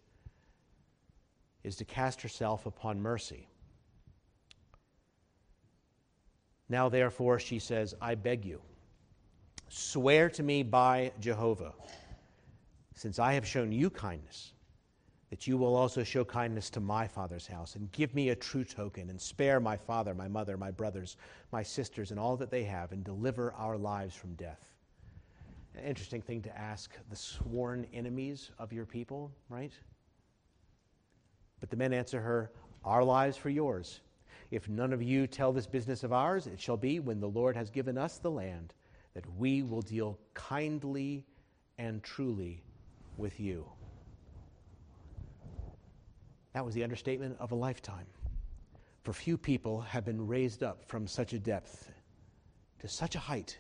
is 1.63 1.77
to 1.77 1.85
cast 1.85 2.23
herself 2.23 2.65
upon 2.65 3.01
mercy. 3.01 3.49
Now, 6.71 6.89
therefore, 6.89 7.39
she 7.39 7.59
says, 7.59 7.95
I 8.01 8.15
beg 8.15 8.47
you, 8.47 8.63
swear 9.69 10.31
to 10.31 10.43
me 10.43 10.63
by 10.63 11.13
Jehovah, 11.21 11.73
since 12.95 13.19
I 13.19 13.33
have 13.35 13.47
shown 13.47 13.73
you 13.73 13.91
kindness, 13.91 14.53
that 15.31 15.47
you 15.47 15.57
will 15.57 15.75
also 15.75 16.05
show 16.05 16.25
kindness 16.25 16.71
to 16.71 16.81
my 16.81 17.09
father's 17.09 17.47
house, 17.47 17.75
and 17.75 17.91
give 17.93 18.15
me 18.15 18.29
a 18.29 18.37
true 18.37 18.65
token, 18.65 19.11
and 19.11 19.21
spare 19.21 19.59
my 19.61 19.77
father, 19.77 20.15
my 20.15 20.29
mother, 20.29 20.57
my 20.57 20.71
brothers, 20.71 21.17
my 21.51 21.63
sisters, 21.63 22.11
and 22.11 22.21
all 22.21 22.37
that 22.37 22.51
they 22.51 22.65
have, 22.65 22.93
and 22.93 23.03
deliver 23.05 23.53
our 23.55 23.77
lives 23.77 24.15
from 24.15 24.35
death. 24.35 24.65
An 25.77 25.85
interesting 25.85 26.23
thing 26.23 26.41
to 26.43 26.57
ask 26.57 26.93
the 27.11 27.17
sworn 27.17 27.87
enemies 27.93 28.51
of 28.59 28.73
your 28.73 28.87
people, 28.87 29.33
right? 29.49 29.73
But 31.59 31.71
the 31.71 31.77
men 31.77 31.93
answer 31.93 32.21
her, 32.21 32.53
Our 32.85 33.03
lives 33.03 33.37
for 33.37 33.51
yours. 33.51 34.01
If 34.51 34.69
none 34.69 34.93
of 34.93 35.03
you 35.03 35.27
tell 35.27 35.53
this 35.53 35.67
business 35.67 36.05
of 36.05 36.13
ours, 36.13 36.47
it 36.47 36.61
shall 36.61 36.77
be 36.77 37.01
when 37.01 37.19
the 37.19 37.29
Lord 37.29 37.57
has 37.57 37.71
given 37.71 37.99
us 37.99 38.19
the 38.19 38.31
land 38.31 38.73
that 39.15 39.25
we 39.37 39.63
will 39.63 39.83
deal 39.83 40.19
kindly 40.35 41.25
and 41.79 42.03
truly 42.03 42.63
with 43.17 43.39
you. 43.41 43.65
That 46.53 46.65
was 46.65 46.75
the 46.75 46.85
understatement 46.85 47.37
of 47.41 47.53
a 47.53 47.57
lifetime. 47.57 48.07
For 49.03 49.13
few 49.13 49.37
people 49.37 49.81
have 49.81 50.05
been 50.05 50.27
raised 50.27 50.63
up 50.63 50.85
from 50.85 51.07
such 51.07 51.33
a 51.33 51.39
depth 51.39 51.91
to 52.81 52.89
such 52.89 53.15
a 53.15 53.19
height 53.19 53.59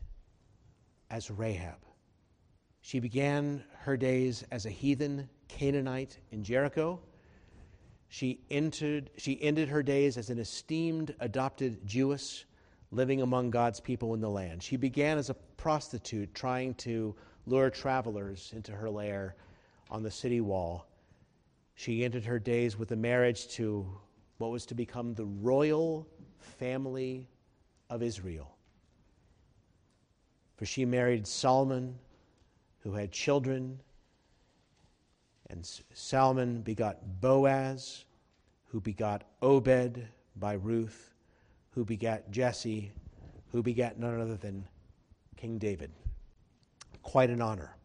as 1.10 1.30
Rahab. 1.30 1.78
She 2.80 3.00
began 3.00 3.64
her 3.80 3.96
days 3.96 4.44
as 4.50 4.66
a 4.66 4.70
heathen 4.70 5.28
Canaanite 5.48 6.18
in 6.30 6.44
Jericho. 6.44 7.00
She, 8.08 8.40
entered, 8.50 9.10
she 9.16 9.40
ended 9.42 9.68
her 9.68 9.82
days 9.82 10.16
as 10.16 10.30
an 10.30 10.38
esteemed 10.38 11.14
adopted 11.20 11.86
Jewess 11.86 12.44
living 12.94 13.22
among 13.22 13.50
God's 13.50 13.80
people 13.80 14.14
in 14.14 14.20
the 14.20 14.30
land. 14.30 14.62
She 14.62 14.76
began 14.76 15.18
as 15.18 15.28
a 15.28 15.34
prostitute 15.34 16.32
trying 16.32 16.74
to 16.74 17.14
lure 17.46 17.68
travelers 17.68 18.52
into 18.54 18.72
her 18.72 18.88
lair 18.88 19.34
on 19.90 20.02
the 20.02 20.10
city 20.10 20.40
wall. 20.40 20.86
She 21.74 22.04
ended 22.04 22.24
her 22.24 22.38
days 22.38 22.78
with 22.78 22.92
a 22.92 22.96
marriage 22.96 23.48
to 23.54 23.86
what 24.38 24.50
was 24.50 24.64
to 24.66 24.74
become 24.74 25.14
the 25.14 25.26
royal 25.26 26.06
family 26.38 27.28
of 27.90 28.02
Israel. 28.02 28.56
For 30.56 30.64
she 30.64 30.84
married 30.84 31.26
Salmon, 31.26 31.98
who 32.80 32.92
had 32.92 33.10
children. 33.10 33.80
And 35.50 35.68
Salmon 35.92 36.62
begot 36.62 37.20
Boaz, 37.20 38.04
who 38.66 38.80
begot 38.80 39.24
Obed 39.42 40.06
by 40.36 40.54
Ruth, 40.54 41.13
who 41.74 41.84
begat 41.84 42.30
Jesse, 42.30 42.92
who 43.50 43.62
begat 43.62 43.98
none 43.98 44.20
other 44.20 44.36
than 44.36 44.66
King 45.36 45.58
David. 45.58 45.90
Quite 47.02 47.30
an 47.30 47.42
honor. 47.42 47.76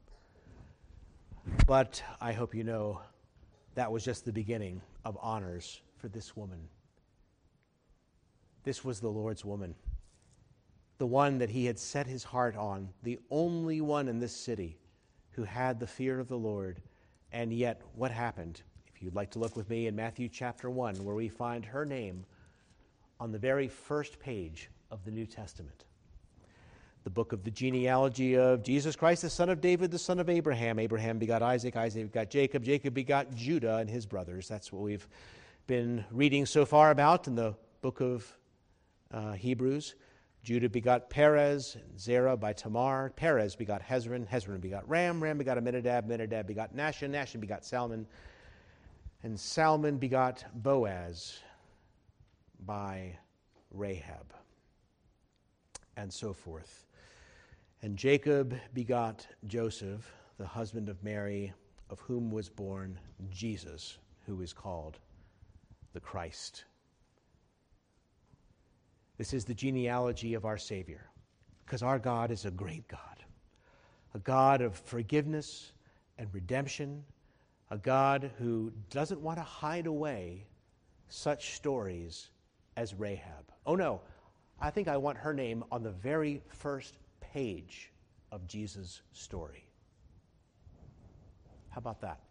But 1.65 2.03
I 2.21 2.33
hope 2.33 2.53
you 2.53 2.63
know 2.63 3.01
that 3.73 3.91
was 3.91 4.05
just 4.05 4.25
the 4.25 4.31
beginning 4.31 4.81
of 5.05 5.17
honors 5.21 5.81
for 5.97 6.07
this 6.07 6.35
woman. 6.35 6.59
This 8.63 8.85
was 8.85 8.99
the 8.99 9.09
Lord's 9.09 9.43
woman, 9.43 9.73
the 10.99 11.07
one 11.07 11.39
that 11.39 11.49
he 11.49 11.65
had 11.65 11.79
set 11.79 12.05
his 12.05 12.23
heart 12.23 12.55
on, 12.55 12.89
the 13.03 13.17
only 13.31 13.81
one 13.81 14.07
in 14.07 14.19
this 14.19 14.35
city 14.35 14.77
who 15.31 15.43
had 15.43 15.79
the 15.79 15.87
fear 15.87 16.19
of 16.19 16.27
the 16.27 16.37
Lord. 16.37 16.81
And 17.31 17.51
yet, 17.51 17.81
what 17.95 18.11
happened? 18.11 18.61
If 18.93 19.01
you'd 19.01 19.15
like 19.15 19.31
to 19.31 19.39
look 19.39 19.55
with 19.55 19.69
me 19.69 19.87
in 19.87 19.95
Matthew 19.95 20.29
chapter 20.29 20.69
1, 20.69 21.03
where 21.03 21.15
we 21.15 21.29
find 21.29 21.65
her 21.65 21.85
name 21.85 22.25
on 23.19 23.31
the 23.31 23.37
very 23.37 23.67
first 23.67 24.19
page 24.19 24.69
of 24.91 25.03
the 25.03 25.11
New 25.11 25.25
Testament. 25.25 25.85
The 27.03 27.09
book 27.09 27.31
of 27.33 27.43
the 27.43 27.51
genealogy 27.51 28.37
of 28.37 28.63
Jesus 28.63 28.95
Christ, 28.95 29.21
the 29.21 29.29
son 29.29 29.49
of 29.49 29.61
David, 29.61 29.91
the 29.91 29.99
son 29.99 30.19
of 30.19 30.29
Abraham. 30.29 30.79
Abraham 30.79 31.17
begot 31.17 31.41
Isaac, 31.41 31.75
Isaac 31.75 32.11
begot 32.11 32.29
Jacob, 32.29 32.63
Jacob 32.63 32.93
begot 32.93 33.33
Judah 33.33 33.77
and 33.77 33.89
his 33.89 34.05
brothers. 34.05 34.47
That's 34.47 34.71
what 34.71 34.81
we've 34.81 35.07
been 35.67 36.03
reading 36.11 36.45
so 36.45 36.65
far 36.65 36.91
about 36.91 37.27
in 37.27 37.35
the 37.35 37.55
book 37.81 38.01
of 38.01 38.31
uh, 39.11 39.33
Hebrews. 39.33 39.95
Judah 40.43 40.69
begot 40.69 41.09
Perez, 41.09 41.75
and 41.75 41.99
Zerah 41.99 42.37
by 42.37 42.53
Tamar. 42.53 43.11
Perez 43.15 43.55
begot 43.55 43.81
Hezron. 43.81 44.27
Hezron 44.27 44.61
begot 44.61 44.87
Ram. 44.89 45.21
Ram 45.21 45.37
begot 45.37 45.57
Amminadab. 45.57 46.05
Amminadab 46.05 46.47
begot 46.47 46.75
Nahshon. 46.75 47.11
Nahshon 47.11 47.41
begot 47.41 47.65
Salmon. 47.65 48.07
And 49.23 49.37
Salmon 49.37 49.97
begot 49.97 50.45
Boaz 50.53 51.39
by 52.65 53.17
Rahab. 53.71 54.33
And 55.97 56.11
so 56.11 56.33
forth. 56.33 56.85
And 57.81 57.97
Jacob 57.97 58.55
begot 58.73 59.27
Joseph, 59.47 60.11
the 60.37 60.45
husband 60.45 60.89
of 60.89 61.03
Mary, 61.03 61.53
of 61.89 61.99
whom 62.01 62.31
was 62.31 62.49
born 62.49 62.99
Jesus, 63.31 63.97
who 64.25 64.41
is 64.41 64.53
called 64.53 64.99
the 65.93 65.99
Christ. 65.99 66.65
This 69.17 69.33
is 69.33 69.43
the 69.43 69.53
genealogy 69.53 70.33
of 70.33 70.45
our 70.45 70.57
Savior, 70.57 71.09
because 71.65 71.83
our 71.83 71.99
God 71.99 72.31
is 72.31 72.45
a 72.45 72.51
great 72.51 72.87
God, 72.87 73.23
a 74.13 74.19
God 74.19 74.61
of 74.61 74.75
forgiveness 74.75 75.73
and 76.17 76.27
redemption, 76.33 77.03
a 77.71 77.77
God 77.77 78.31
who 78.39 78.71
doesn't 78.89 79.19
want 79.19 79.37
to 79.37 79.43
hide 79.43 79.87
away 79.87 80.45
such 81.09 81.55
stories 81.55 82.29
as 82.79 82.93
Rahab. 82.93 83.51
Oh 83.65 83.75
no, 83.75 83.99
I 84.61 84.69
think 84.69 84.87
I 84.87 84.95
want 84.95 85.17
her 85.17 85.33
name 85.33 85.65
on 85.69 85.83
the 85.83 85.91
very 85.91 86.41
first 86.47 86.95
page 87.19 87.91
of 88.31 88.47
Jesus' 88.47 89.01
story. 89.11 89.65
How 91.71 91.79
about 91.79 91.99
that? 91.99 92.21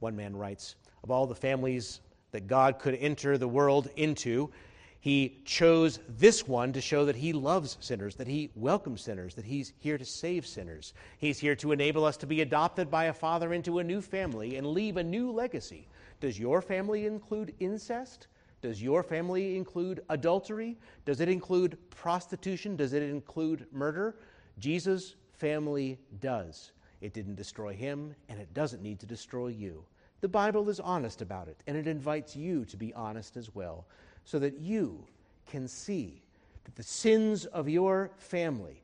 One 0.00 0.16
man 0.16 0.34
writes 0.34 0.74
Of 1.04 1.12
all 1.12 1.28
the 1.28 1.34
families 1.36 2.00
that 2.32 2.48
God 2.48 2.80
could 2.80 2.96
enter 2.96 3.38
the 3.38 3.46
world 3.46 3.88
into, 3.94 4.50
he 4.98 5.40
chose 5.44 6.00
this 6.08 6.48
one 6.48 6.72
to 6.72 6.80
show 6.80 7.04
that 7.04 7.14
he 7.14 7.32
loves 7.32 7.76
sinners, 7.78 8.16
that 8.16 8.26
he 8.26 8.50
welcomes 8.56 9.00
sinners, 9.00 9.36
that 9.36 9.44
he's 9.44 9.74
here 9.78 9.96
to 9.96 10.04
save 10.04 10.44
sinners. 10.44 10.92
He's 11.18 11.38
here 11.38 11.54
to 11.54 11.70
enable 11.70 12.04
us 12.04 12.16
to 12.16 12.26
be 12.26 12.40
adopted 12.40 12.90
by 12.90 13.04
a 13.04 13.12
father 13.12 13.54
into 13.54 13.78
a 13.78 13.84
new 13.84 14.00
family 14.00 14.56
and 14.56 14.66
leave 14.66 14.96
a 14.96 15.04
new 15.04 15.30
legacy. 15.30 15.86
Does 16.20 16.36
your 16.36 16.60
family 16.60 17.06
include 17.06 17.54
incest? 17.60 18.26
Does 18.60 18.82
your 18.82 19.02
family 19.02 19.56
include 19.56 20.02
adultery? 20.08 20.76
Does 21.04 21.20
it 21.20 21.28
include 21.28 21.78
prostitution? 21.90 22.76
Does 22.76 22.92
it 22.92 23.02
include 23.02 23.66
murder? 23.72 24.16
Jesus' 24.58 25.14
family 25.32 25.98
does. 26.20 26.72
It 27.00 27.12
didn't 27.12 27.36
destroy 27.36 27.74
him, 27.74 28.14
and 28.28 28.40
it 28.40 28.52
doesn't 28.54 28.82
need 28.82 28.98
to 29.00 29.06
destroy 29.06 29.48
you. 29.48 29.84
The 30.20 30.28
Bible 30.28 30.68
is 30.68 30.80
honest 30.80 31.22
about 31.22 31.46
it, 31.46 31.62
and 31.68 31.76
it 31.76 31.86
invites 31.86 32.34
you 32.34 32.64
to 32.64 32.76
be 32.76 32.92
honest 32.94 33.36
as 33.36 33.54
well 33.54 33.86
so 34.24 34.38
that 34.40 34.58
you 34.58 35.06
can 35.46 35.68
see 35.68 36.22
that 36.64 36.74
the 36.74 36.82
sins 36.82 37.46
of 37.46 37.68
your 37.68 38.10
family, 38.16 38.82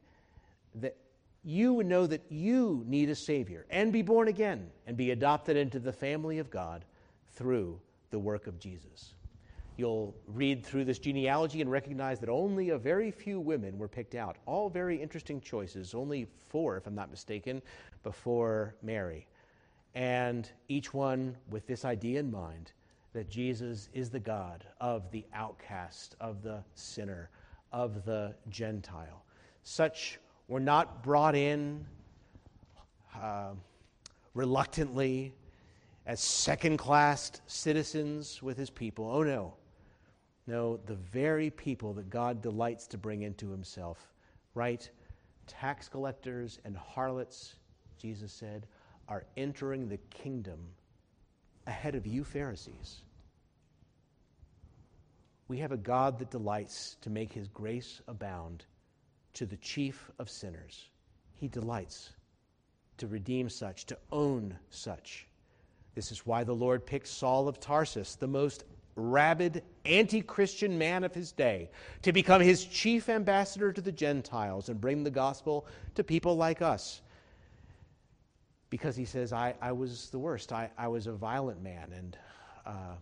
that 0.76 0.96
you 1.44 1.74
would 1.74 1.86
know 1.86 2.06
that 2.06 2.22
you 2.30 2.84
need 2.86 3.10
a 3.10 3.14
Savior 3.14 3.66
and 3.68 3.92
be 3.92 4.02
born 4.02 4.28
again 4.28 4.70
and 4.86 4.96
be 4.96 5.10
adopted 5.10 5.56
into 5.56 5.78
the 5.78 5.92
family 5.92 6.38
of 6.38 6.50
God 6.50 6.84
through 7.34 7.80
the 8.10 8.18
work 8.18 8.46
of 8.46 8.58
Jesus. 8.58 9.14
You'll 9.76 10.14
read 10.28 10.64
through 10.64 10.84
this 10.84 11.00
genealogy 11.00 11.60
and 11.60 11.70
recognize 11.70 12.20
that 12.20 12.28
only 12.28 12.70
a 12.70 12.78
very 12.78 13.10
few 13.10 13.40
women 13.40 13.76
were 13.76 13.88
picked 13.88 14.14
out. 14.14 14.36
All 14.46 14.70
very 14.70 15.00
interesting 15.00 15.40
choices, 15.40 15.94
only 15.94 16.28
four, 16.48 16.76
if 16.76 16.86
I'm 16.86 16.94
not 16.94 17.10
mistaken, 17.10 17.60
before 18.04 18.76
Mary. 18.82 19.26
And 19.94 20.48
each 20.68 20.94
one 20.94 21.36
with 21.50 21.66
this 21.66 21.84
idea 21.84 22.20
in 22.20 22.30
mind 22.30 22.72
that 23.14 23.28
Jesus 23.28 23.88
is 23.92 24.10
the 24.10 24.20
God 24.20 24.64
of 24.80 25.10
the 25.10 25.24
outcast, 25.34 26.16
of 26.20 26.42
the 26.42 26.62
sinner, 26.74 27.30
of 27.72 28.04
the 28.04 28.34
Gentile. 28.48 29.24
Such 29.64 30.20
were 30.46 30.60
not 30.60 31.02
brought 31.02 31.34
in 31.34 31.84
uh, 33.20 33.52
reluctantly 34.34 35.34
as 36.06 36.20
second 36.20 36.76
class 36.76 37.40
citizens 37.46 38.42
with 38.42 38.58
his 38.58 38.70
people. 38.70 39.10
Oh, 39.10 39.22
no. 39.22 39.54
No, 40.46 40.76
the 40.86 40.94
very 40.94 41.50
people 41.50 41.94
that 41.94 42.10
God 42.10 42.42
delights 42.42 42.86
to 42.88 42.98
bring 42.98 43.22
into 43.22 43.50
himself, 43.50 44.12
right? 44.54 44.88
Tax 45.46 45.88
collectors 45.88 46.58
and 46.64 46.76
harlots, 46.76 47.54
Jesus 47.98 48.32
said, 48.32 48.66
are 49.08 49.24
entering 49.36 49.88
the 49.88 49.98
kingdom 50.10 50.58
ahead 51.66 51.94
of 51.94 52.06
you, 52.06 52.24
Pharisees. 52.24 53.02
We 55.48 55.58
have 55.58 55.72
a 55.72 55.76
God 55.76 56.18
that 56.18 56.30
delights 56.30 56.96
to 57.02 57.10
make 57.10 57.32
his 57.32 57.48
grace 57.48 58.00
abound 58.08 58.64
to 59.34 59.46
the 59.46 59.56
chief 59.58 60.10
of 60.18 60.30
sinners. 60.30 60.88
He 61.34 61.48
delights 61.48 62.10
to 62.98 63.06
redeem 63.06 63.48
such, 63.48 63.86
to 63.86 63.98
own 64.12 64.56
such. 64.70 65.26
This 65.94 66.12
is 66.12 66.26
why 66.26 66.44
the 66.44 66.54
Lord 66.54 66.86
picked 66.86 67.08
Saul 67.08 67.48
of 67.48 67.60
Tarsus, 67.60 68.16
the 68.16 68.26
most 68.26 68.64
rabid, 68.96 69.62
anti 69.84 70.20
Christian 70.22 70.78
man 70.78 71.04
of 71.04 71.14
his 71.14 71.32
day, 71.32 71.70
to 72.02 72.12
become 72.12 72.40
his 72.40 72.64
chief 72.64 73.08
ambassador 73.08 73.72
to 73.72 73.80
the 73.80 73.92
Gentiles 73.92 74.68
and 74.68 74.80
bring 74.80 75.04
the 75.04 75.10
gospel 75.10 75.66
to 75.94 76.04
people 76.04 76.36
like 76.36 76.62
us. 76.62 77.00
Because 78.70 78.96
he 78.96 79.04
says, 79.04 79.32
I, 79.32 79.54
I 79.60 79.72
was 79.72 80.10
the 80.10 80.18
worst. 80.18 80.52
I, 80.52 80.70
I 80.76 80.88
was 80.88 81.06
a 81.06 81.12
violent 81.12 81.62
man, 81.62 81.92
and 81.96 82.18
uh, 82.66 82.94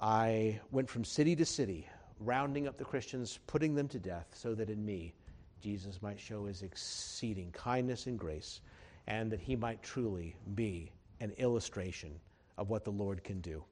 I 0.00 0.60
went 0.70 0.90
from 0.90 1.04
city 1.04 1.34
to 1.36 1.46
city, 1.46 1.88
rounding 2.20 2.66
up 2.68 2.76
the 2.76 2.84
Christians, 2.84 3.38
putting 3.46 3.74
them 3.74 3.88
to 3.88 3.98
death, 3.98 4.26
so 4.34 4.54
that 4.54 4.68
in 4.68 4.84
me, 4.84 5.14
Jesus 5.62 6.02
might 6.02 6.18
show 6.18 6.46
his 6.46 6.62
exceeding 6.62 7.52
kindness 7.52 8.06
and 8.06 8.18
grace, 8.18 8.60
and 9.06 9.30
that 9.30 9.40
he 9.40 9.56
might 9.56 9.82
truly 9.82 10.36
be 10.54 10.90
an 11.20 11.32
illustration 11.38 12.10
of 12.58 12.68
what 12.68 12.84
the 12.84 12.90
Lord 12.90 13.22
can 13.22 13.40
do. 13.40 13.64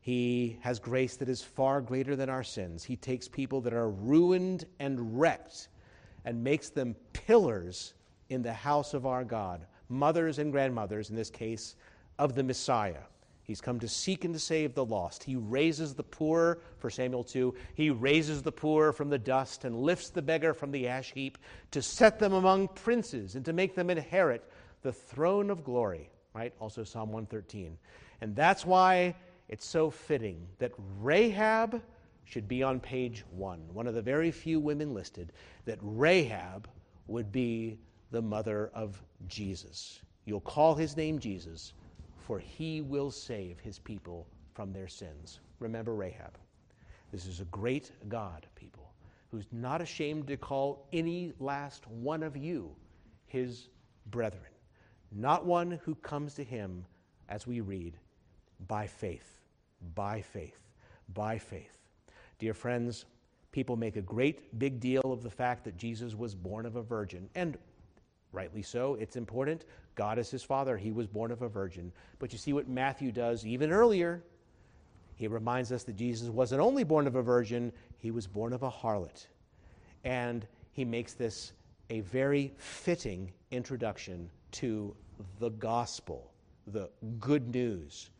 He 0.00 0.58
has 0.60 0.78
grace 0.78 1.16
that 1.16 1.28
is 1.28 1.42
far 1.42 1.80
greater 1.80 2.16
than 2.16 2.30
our 2.30 2.44
sins. 2.44 2.84
He 2.84 2.96
takes 2.96 3.28
people 3.28 3.60
that 3.62 3.74
are 3.74 3.90
ruined 3.90 4.64
and 4.78 5.20
wrecked 5.20 5.68
and 6.24 6.42
makes 6.42 6.70
them 6.70 6.94
pillars 7.12 7.94
in 8.28 8.42
the 8.42 8.52
house 8.52 8.94
of 8.94 9.06
our 9.06 9.24
God, 9.24 9.66
mothers 9.88 10.38
and 10.38 10.52
grandmothers, 10.52 11.10
in 11.10 11.16
this 11.16 11.30
case, 11.30 11.74
of 12.18 12.34
the 12.34 12.42
Messiah. 12.42 13.02
He's 13.42 13.62
come 13.62 13.80
to 13.80 13.88
seek 13.88 14.24
and 14.26 14.34
to 14.34 14.40
save 14.40 14.74
the 14.74 14.84
lost. 14.84 15.24
He 15.24 15.34
raises 15.34 15.94
the 15.94 16.02
poor, 16.02 16.58
for 16.76 16.90
Samuel 16.90 17.24
2, 17.24 17.54
he 17.74 17.88
raises 17.88 18.42
the 18.42 18.52
poor 18.52 18.92
from 18.92 19.08
the 19.08 19.18
dust 19.18 19.64
and 19.64 19.74
lifts 19.74 20.10
the 20.10 20.20
beggar 20.20 20.52
from 20.52 20.70
the 20.70 20.86
ash 20.86 21.12
heap 21.14 21.38
to 21.70 21.80
set 21.80 22.18
them 22.18 22.34
among 22.34 22.68
princes 22.68 23.36
and 23.36 23.44
to 23.46 23.54
make 23.54 23.74
them 23.74 23.88
inherit 23.88 24.44
the 24.82 24.92
throne 24.92 25.48
of 25.48 25.64
glory. 25.64 26.10
Right? 26.34 26.52
Also, 26.60 26.84
Psalm 26.84 27.10
113. 27.10 27.78
And 28.20 28.36
that's 28.36 28.66
why 28.66 29.16
it's 29.48 29.66
so 29.66 29.90
fitting 29.90 30.46
that 30.58 30.72
Rahab 31.00 31.82
should 32.24 32.48
be 32.48 32.62
on 32.62 32.80
page 32.80 33.24
one, 33.30 33.62
one 33.72 33.86
of 33.86 33.94
the 33.94 34.02
very 34.02 34.30
few 34.30 34.60
women 34.60 34.92
listed, 34.92 35.32
that 35.64 35.78
Rahab 35.80 36.68
would 37.06 37.32
be 37.32 37.78
the 38.10 38.20
mother 38.20 38.70
of 38.74 39.02
Jesus. 39.26 40.00
You'll 40.26 40.40
call 40.40 40.74
his 40.74 40.96
name 40.96 41.18
Jesus 41.18 41.72
for 42.28 42.38
he 42.38 42.82
will 42.82 43.10
save 43.10 43.58
his 43.58 43.78
people 43.78 44.26
from 44.52 44.70
their 44.70 44.86
sins. 44.86 45.40
Remember 45.60 45.94
Rahab. 45.94 46.36
This 47.10 47.24
is 47.24 47.40
a 47.40 47.46
great 47.46 47.90
God, 48.10 48.46
people, 48.54 48.92
who's 49.30 49.46
not 49.50 49.80
ashamed 49.80 50.26
to 50.26 50.36
call 50.36 50.86
any 50.92 51.32
last 51.40 51.86
one 51.86 52.22
of 52.22 52.36
you 52.36 52.76
his 53.24 53.70
brethren, 54.10 54.52
not 55.10 55.46
one 55.46 55.80
who 55.86 55.94
comes 55.94 56.34
to 56.34 56.44
him, 56.44 56.84
as 57.30 57.46
we 57.46 57.62
read, 57.62 57.96
by 58.66 58.86
faith, 58.86 59.37
by 59.94 60.20
faith, 60.20 60.58
by 61.14 61.38
faith. 61.38 61.78
Dear 62.38 62.54
friends, 62.54 63.04
people 63.52 63.76
make 63.76 63.96
a 63.96 64.02
great 64.02 64.58
big 64.58 64.80
deal 64.80 65.12
of 65.12 65.22
the 65.22 65.30
fact 65.30 65.64
that 65.64 65.76
Jesus 65.76 66.14
was 66.14 66.34
born 66.34 66.66
of 66.66 66.76
a 66.76 66.82
virgin, 66.82 67.28
and 67.34 67.56
rightly 68.32 68.62
so, 68.62 68.94
it's 68.94 69.16
important. 69.16 69.64
God 69.94 70.18
is 70.18 70.30
his 70.30 70.42
father. 70.42 70.76
He 70.76 70.92
was 70.92 71.06
born 71.06 71.32
of 71.32 71.42
a 71.42 71.48
virgin. 71.48 71.92
But 72.18 72.32
you 72.32 72.38
see 72.38 72.52
what 72.52 72.68
Matthew 72.68 73.10
does 73.10 73.44
even 73.44 73.72
earlier. 73.72 74.22
He 75.16 75.26
reminds 75.26 75.72
us 75.72 75.82
that 75.84 75.96
Jesus 75.96 76.28
wasn't 76.28 76.60
only 76.60 76.84
born 76.84 77.08
of 77.08 77.16
a 77.16 77.22
virgin, 77.22 77.72
he 77.98 78.12
was 78.12 78.26
born 78.26 78.52
of 78.52 78.62
a 78.62 78.70
harlot. 78.70 79.26
And 80.04 80.46
he 80.72 80.84
makes 80.84 81.14
this 81.14 81.52
a 81.90 82.00
very 82.00 82.52
fitting 82.56 83.32
introduction 83.50 84.30
to 84.52 84.94
the 85.40 85.50
gospel, 85.50 86.30
the 86.68 86.88
good 87.18 87.52
news. 87.52 88.10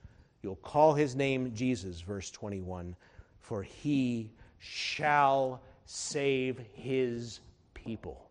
You'll 0.43 0.57
call 0.57 0.95
his 0.95 1.17
name 1.17 1.53
Jesus, 1.55 2.01
verse 2.01 2.31
21, 2.31 2.95
for 3.41 3.63
he 3.63 4.31
shall 4.59 5.61
save 5.85 6.61
his 6.75 7.41
people 7.75 8.31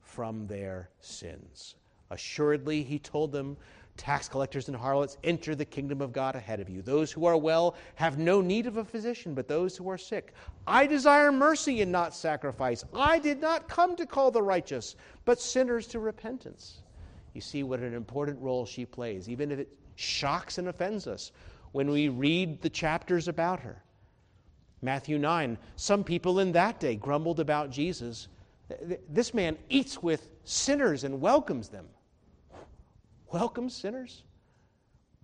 from 0.00 0.46
their 0.46 0.90
sins. 1.00 1.74
Assuredly, 2.10 2.82
he 2.82 2.98
told 2.98 3.32
them, 3.32 3.56
tax 3.98 4.28
collectors 4.28 4.68
and 4.68 4.76
harlots, 4.76 5.18
enter 5.24 5.54
the 5.54 5.64
kingdom 5.64 6.00
of 6.00 6.12
God 6.12 6.36
ahead 6.36 6.60
of 6.60 6.70
you. 6.70 6.80
Those 6.80 7.12
who 7.12 7.26
are 7.26 7.36
well 7.36 7.74
have 7.96 8.16
no 8.16 8.40
need 8.40 8.66
of 8.66 8.76
a 8.76 8.84
physician, 8.84 9.34
but 9.34 9.48
those 9.48 9.76
who 9.76 9.90
are 9.90 9.98
sick. 9.98 10.32
I 10.66 10.86
desire 10.86 11.32
mercy 11.32 11.82
and 11.82 11.92
not 11.92 12.14
sacrifice. 12.14 12.84
I 12.94 13.18
did 13.18 13.40
not 13.40 13.68
come 13.68 13.96
to 13.96 14.06
call 14.06 14.30
the 14.30 14.42
righteous, 14.42 14.96
but 15.24 15.40
sinners 15.40 15.86
to 15.88 15.98
repentance. 15.98 16.82
You 17.34 17.40
see 17.40 17.62
what 17.62 17.80
an 17.80 17.92
important 17.92 18.40
role 18.40 18.64
she 18.64 18.86
plays, 18.86 19.28
even 19.28 19.50
if 19.50 19.58
it 19.58 19.68
shocks 19.98 20.58
and 20.58 20.68
offends 20.68 21.06
us 21.06 21.32
when 21.72 21.90
we 21.90 22.08
read 22.08 22.62
the 22.62 22.70
chapters 22.70 23.28
about 23.28 23.60
her. 23.60 23.82
Matthew 24.80 25.18
9, 25.18 25.58
some 25.76 26.04
people 26.04 26.38
in 26.40 26.52
that 26.52 26.78
day 26.78 26.96
grumbled 26.96 27.40
about 27.40 27.70
Jesus. 27.70 28.28
This 29.08 29.34
man 29.34 29.58
eats 29.68 30.02
with 30.02 30.30
sinners 30.44 31.04
and 31.04 31.20
welcomes 31.20 31.68
them 31.68 31.86
welcome 33.32 33.68
sinners? 33.68 34.22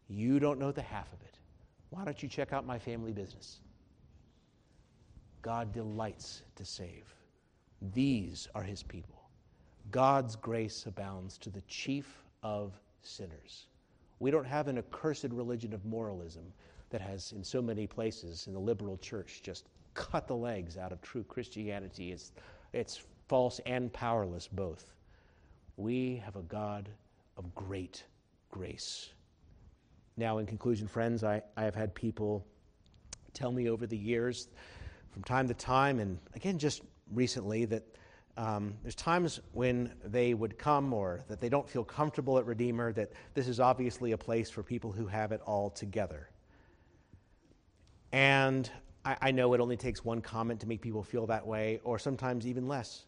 You 0.08 0.38
don't 0.38 0.58
know 0.58 0.72
the 0.72 0.82
half 0.82 1.12
of 1.12 1.20
it. 1.22 1.38
Why 1.90 2.04
don't 2.04 2.22
you 2.22 2.28
check 2.28 2.52
out 2.52 2.66
my 2.66 2.78
family 2.78 3.12
business? 3.12 3.60
God 5.42 5.72
delights 5.72 6.42
to 6.56 6.64
save. 6.64 7.14
These 7.94 8.48
are 8.54 8.62
his 8.62 8.82
people. 8.82 9.22
God's 9.90 10.36
grace 10.36 10.86
abounds 10.86 11.38
to 11.38 11.50
the 11.50 11.60
chief 11.62 12.24
of 12.42 12.72
sinners. 13.02 13.66
We 14.24 14.30
don't 14.30 14.46
have 14.46 14.68
an 14.68 14.78
accursed 14.78 15.26
religion 15.32 15.74
of 15.74 15.84
moralism 15.84 16.44
that 16.88 17.02
has, 17.02 17.32
in 17.32 17.44
so 17.44 17.60
many 17.60 17.86
places 17.86 18.46
in 18.46 18.54
the 18.54 18.58
liberal 18.58 18.96
church, 18.96 19.42
just 19.42 19.66
cut 19.92 20.26
the 20.26 20.34
legs 20.34 20.78
out 20.78 20.92
of 20.92 21.02
true 21.02 21.24
Christianity. 21.24 22.10
It's, 22.10 22.32
it's 22.72 23.02
false 23.28 23.60
and 23.66 23.92
powerless 23.92 24.48
both. 24.48 24.94
We 25.76 26.22
have 26.24 26.36
a 26.36 26.40
God 26.40 26.88
of 27.36 27.54
great 27.54 28.04
grace. 28.50 29.10
Now, 30.16 30.38
in 30.38 30.46
conclusion, 30.46 30.88
friends, 30.88 31.22
I, 31.22 31.42
I 31.58 31.64
have 31.64 31.74
had 31.74 31.94
people 31.94 32.46
tell 33.34 33.52
me 33.52 33.68
over 33.68 33.86
the 33.86 33.98
years, 33.98 34.48
from 35.10 35.22
time 35.24 35.48
to 35.48 35.54
time, 35.54 36.00
and 36.00 36.18
again, 36.34 36.58
just 36.58 36.80
recently, 37.12 37.66
that 37.66 37.93
um, 38.36 38.74
there's 38.82 38.94
times 38.94 39.40
when 39.52 39.92
they 40.04 40.34
would 40.34 40.58
come 40.58 40.92
or 40.92 41.20
that 41.28 41.40
they 41.40 41.48
don't 41.48 41.68
feel 41.68 41.84
comfortable 41.84 42.38
at 42.38 42.46
Redeemer, 42.46 42.92
that 42.92 43.12
this 43.34 43.46
is 43.46 43.60
obviously 43.60 44.12
a 44.12 44.18
place 44.18 44.50
for 44.50 44.62
people 44.62 44.90
who 44.90 45.06
have 45.06 45.32
it 45.32 45.40
all 45.46 45.70
together. 45.70 46.28
And 48.12 48.68
I, 49.04 49.16
I 49.20 49.30
know 49.30 49.54
it 49.54 49.60
only 49.60 49.76
takes 49.76 50.04
one 50.04 50.20
comment 50.20 50.60
to 50.60 50.68
make 50.68 50.80
people 50.80 51.02
feel 51.02 51.26
that 51.26 51.46
way, 51.46 51.80
or 51.84 51.98
sometimes 51.98 52.46
even 52.46 52.66
less, 52.66 53.04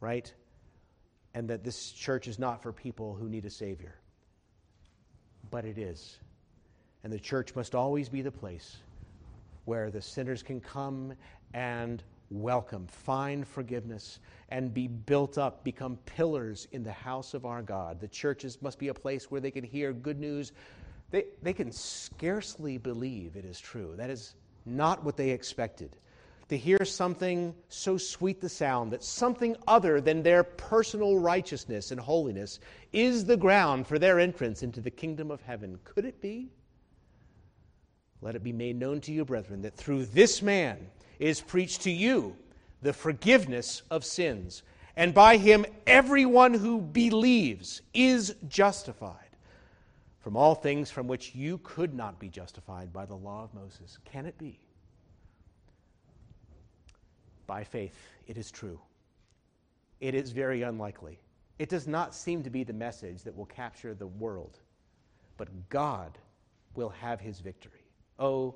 right? 0.00 0.32
and 1.34 1.48
that 1.48 1.64
this 1.64 1.92
church 1.92 2.26
is 2.26 2.38
not 2.38 2.62
for 2.62 2.72
people 2.72 3.14
who 3.14 3.28
need 3.28 3.44
a 3.44 3.50
Savior. 3.50 3.94
But 5.50 5.64
it 5.64 5.78
is. 5.78 6.18
And 7.04 7.12
the 7.12 7.18
church 7.18 7.54
must 7.54 7.74
always 7.74 8.08
be 8.08 8.22
the 8.22 8.32
place 8.32 8.76
where 9.64 9.90
the 9.90 10.02
sinners 10.02 10.42
can 10.42 10.60
come 10.60 11.12
and 11.54 12.02
welcome, 12.30 12.86
find 12.86 13.46
forgiveness, 13.46 14.20
and 14.48 14.72
be 14.72 14.88
built 14.88 15.36
up, 15.36 15.62
become 15.64 15.96
pillars 16.06 16.68
in 16.72 16.82
the 16.82 16.92
house 16.92 17.34
of 17.34 17.44
our 17.44 17.62
God. 17.62 18.00
The 18.00 18.08
churches 18.08 18.58
must 18.62 18.78
be 18.78 18.88
a 18.88 18.94
place 18.94 19.30
where 19.30 19.40
they 19.40 19.50
can 19.50 19.64
hear 19.64 19.92
good 19.92 20.18
news. 20.18 20.52
They, 21.10 21.24
they 21.42 21.52
can 21.52 21.72
scarcely 21.72 22.78
believe 22.78 23.36
it 23.36 23.44
is 23.44 23.60
true. 23.60 23.94
That 23.96 24.10
is 24.10 24.34
not 24.64 25.04
what 25.04 25.16
they 25.16 25.30
expected 25.30 25.96
to 26.50 26.58
hear 26.58 26.84
something 26.84 27.54
so 27.68 27.96
sweet 27.96 28.40
the 28.40 28.48
sound 28.48 28.90
that 28.90 29.04
something 29.04 29.56
other 29.68 30.00
than 30.00 30.20
their 30.20 30.42
personal 30.42 31.16
righteousness 31.16 31.92
and 31.92 32.00
holiness 32.00 32.58
is 32.92 33.24
the 33.24 33.36
ground 33.36 33.86
for 33.86 34.00
their 34.00 34.18
entrance 34.18 34.64
into 34.64 34.80
the 34.80 34.90
kingdom 34.90 35.30
of 35.30 35.40
heaven. 35.42 35.78
Could 35.84 36.04
it 36.04 36.20
be? 36.20 36.50
Let 38.20 38.34
it 38.34 38.42
be 38.42 38.52
made 38.52 38.76
known 38.76 39.00
to 39.02 39.12
you, 39.12 39.24
brethren, 39.24 39.62
that 39.62 39.76
through 39.76 40.06
this 40.06 40.42
man 40.42 40.88
is 41.20 41.40
preached 41.40 41.82
to 41.82 41.90
you 41.92 42.36
the 42.82 42.92
forgiveness 42.92 43.82
of 43.92 44.04
sins, 44.04 44.64
and 44.96 45.14
by 45.14 45.36
him 45.36 45.64
everyone 45.86 46.54
who 46.54 46.80
believes 46.80 47.82
is 47.94 48.34
justified 48.48 49.14
from 50.18 50.36
all 50.36 50.56
things 50.56 50.90
from 50.90 51.06
which 51.06 51.34
you 51.34 51.58
could 51.62 51.94
not 51.94 52.18
be 52.18 52.28
justified 52.28 52.92
by 52.92 53.06
the 53.06 53.14
law 53.14 53.44
of 53.44 53.54
Moses. 53.54 53.98
Can 54.04 54.26
it 54.26 54.36
be? 54.36 54.58
by 57.50 57.64
faith, 57.64 57.98
it 58.28 58.38
is 58.38 58.48
true. 58.48 58.78
It 60.00 60.14
is 60.14 60.30
very 60.30 60.62
unlikely. 60.62 61.18
It 61.58 61.68
does 61.68 61.88
not 61.88 62.14
seem 62.14 62.44
to 62.44 62.48
be 62.48 62.62
the 62.62 62.72
message 62.72 63.24
that 63.24 63.36
will 63.36 63.46
capture 63.46 63.92
the 63.92 64.06
world, 64.06 64.60
but 65.36 65.48
God 65.68 66.16
will 66.76 66.90
have 66.90 67.18
his 67.18 67.40
victory. 67.40 67.82
Oh, 68.20 68.54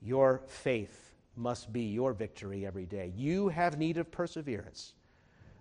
Your 0.00 0.40
faith 0.46 1.05
must 1.36 1.72
be 1.72 1.82
your 1.82 2.12
victory 2.12 2.66
every 2.66 2.86
day. 2.86 3.12
You 3.16 3.48
have 3.48 3.78
need 3.78 3.98
of 3.98 4.10
perseverance. 4.10 4.94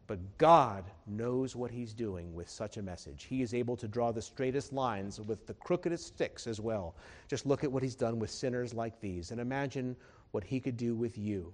But 0.07 0.37
God 0.37 0.85
knows 1.07 1.55
what 1.55 1.71
He's 1.71 1.93
doing 1.93 2.33
with 2.35 2.47
such 2.47 2.77
a 2.77 2.81
message. 2.81 3.23
He 3.23 3.41
is 3.41 3.53
able 3.53 3.75
to 3.77 3.87
draw 3.87 4.11
the 4.11 4.21
straightest 4.21 4.71
lines 4.71 5.19
with 5.19 5.47
the 5.47 5.55
crookedest 5.55 6.05
sticks 6.05 6.45
as 6.45 6.61
well. 6.61 6.95
Just 7.27 7.45
look 7.45 7.63
at 7.63 7.71
what 7.71 7.81
He's 7.81 7.95
done 7.95 8.19
with 8.19 8.29
sinners 8.29 8.73
like 8.73 8.99
these 9.01 9.31
and 9.31 9.41
imagine 9.41 9.95
what 10.31 10.43
He 10.43 10.59
could 10.59 10.77
do 10.77 10.95
with 10.95 11.17
you 11.17 11.53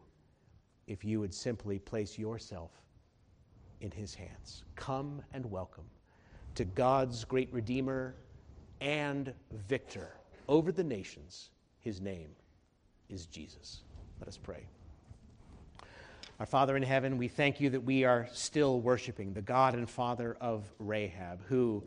if 0.87 1.05
you 1.05 1.21
would 1.21 1.33
simply 1.33 1.79
place 1.79 2.17
yourself 2.17 2.71
in 3.79 3.89
His 3.89 4.13
hands. 4.13 4.65
Come 4.75 5.21
and 5.33 5.49
welcome 5.49 5.85
to 6.55 6.65
God's 6.65 7.23
great 7.23 7.51
Redeemer 7.53 8.15
and 8.81 9.33
Victor 9.69 10.17
over 10.49 10.73
the 10.73 10.83
nations. 10.83 11.51
His 11.79 12.01
name 12.01 12.31
is 13.09 13.27
Jesus. 13.27 13.83
Let 14.21 14.27
us 14.27 14.37
pray. 14.37 14.63
Our 16.39 16.45
Father 16.45 16.77
in 16.77 16.83
heaven, 16.83 17.17
we 17.17 17.27
thank 17.27 17.59
you 17.59 17.71
that 17.71 17.83
we 17.83 18.03
are 18.03 18.27
still 18.31 18.79
worshiping 18.79 19.33
the 19.33 19.41
God 19.41 19.73
and 19.73 19.89
Father 19.89 20.37
of 20.39 20.71
Rahab, 20.77 21.41
who 21.47 21.83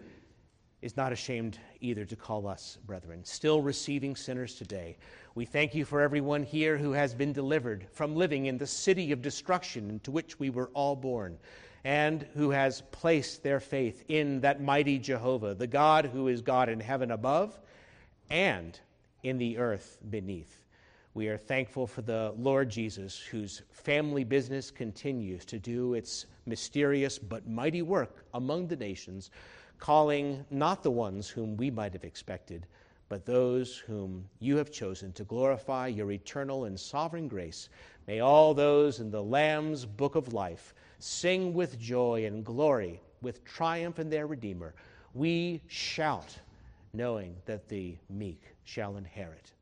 is 0.83 0.97
not 0.97 1.13
ashamed 1.13 1.61
either 1.81 2.05
to 2.05 2.17
call 2.17 2.49
us 2.49 2.77
brethren, 2.87 3.21
still 3.23 3.63
receiving 3.63 4.17
sinners 4.17 4.57
today. 4.57 4.97
We 5.37 5.45
thank 5.45 5.77
you 5.77 5.85
for 5.85 6.01
everyone 6.01 6.43
here 6.43 6.77
who 6.77 6.91
has 6.91 7.15
been 7.15 7.33
delivered 7.33 7.87
from 7.93 8.17
living 8.17 8.47
in 8.47 8.59
the 8.59 8.67
city 8.67 9.13
of 9.13 9.23
destruction 9.23 9.89
into 9.89 10.11
which 10.11 10.41
we 10.41 10.51
were 10.51 10.71
all 10.75 10.97
born, 10.97 11.39
and 11.85 12.27
who 12.35 12.51
has 12.51 12.83
placed 12.91 13.45
their 13.45 13.61
faith 13.61 14.03
in 14.09 14.41
that 14.41 14.61
mighty 14.61 14.99
Jehovah, 14.99 15.55
the 15.55 15.69
God 15.69 16.07
who 16.07 16.27
is 16.27 16.43
God 16.43 16.69
in 16.69 16.81
heaven 16.81 17.13
above 17.13 17.57
and 18.29 18.81
in 19.23 19.39
the 19.39 19.57
earth 19.57 19.99
beneath. 20.11 20.64
We 21.15 21.29
are 21.29 21.39
thankful 21.39 21.87
for 21.87 22.03
the 22.03 22.35
Lord 22.37 22.69
Jesus, 22.69 23.21
whose 23.21 23.63
family 23.71 24.25
business 24.25 24.73
continues 24.73 25.45
to 25.45 25.61
do 25.61 25.95
its 25.95 26.27
mysterious 26.45 27.21
but 27.21 27.49
mighty 27.49 27.83
work 27.83 28.27
among 28.35 28.67
the 28.67 28.75
nations, 28.75 29.31
calling 29.79 30.45
not 30.51 30.83
the 30.83 30.91
ones 30.91 31.29
whom 31.29 31.57
we 31.57 31.71
might 31.71 31.93
have 31.93 32.03
expected, 32.03 32.67
but 33.09 33.25
those 33.25 33.79
whom 33.79 34.29
you 34.41 34.57
have 34.57 34.73
chosen 34.73 35.13
to 35.13 35.23
glorify 35.23 35.87
your 35.87 36.11
eternal 36.11 36.65
and 36.65 36.79
sovereign 36.81 37.29
grace. 37.29 37.69
May 38.09 38.19
all 38.19 38.53
those 38.53 38.99
in 38.99 39.13
the 39.13 39.23
Lamb's 39.23 39.87
book 39.87 40.17
of 40.17 40.33
life 40.33 40.75
sing 40.99 41.55
with 41.55 41.79
joy 41.79 42.25
and 42.27 42.45
glory, 42.45 43.01
with 43.23 43.45
triumph 43.45 44.01
in 44.01 44.11
their 44.11 44.27
Redeemer. 44.27 44.75
We 45.15 45.63
shout, 45.69 46.37
knowing 46.93 47.37
that 47.47 47.69
the 47.69 47.97
meek 48.11 48.43
shall 48.65 48.97
inherit 48.97 49.53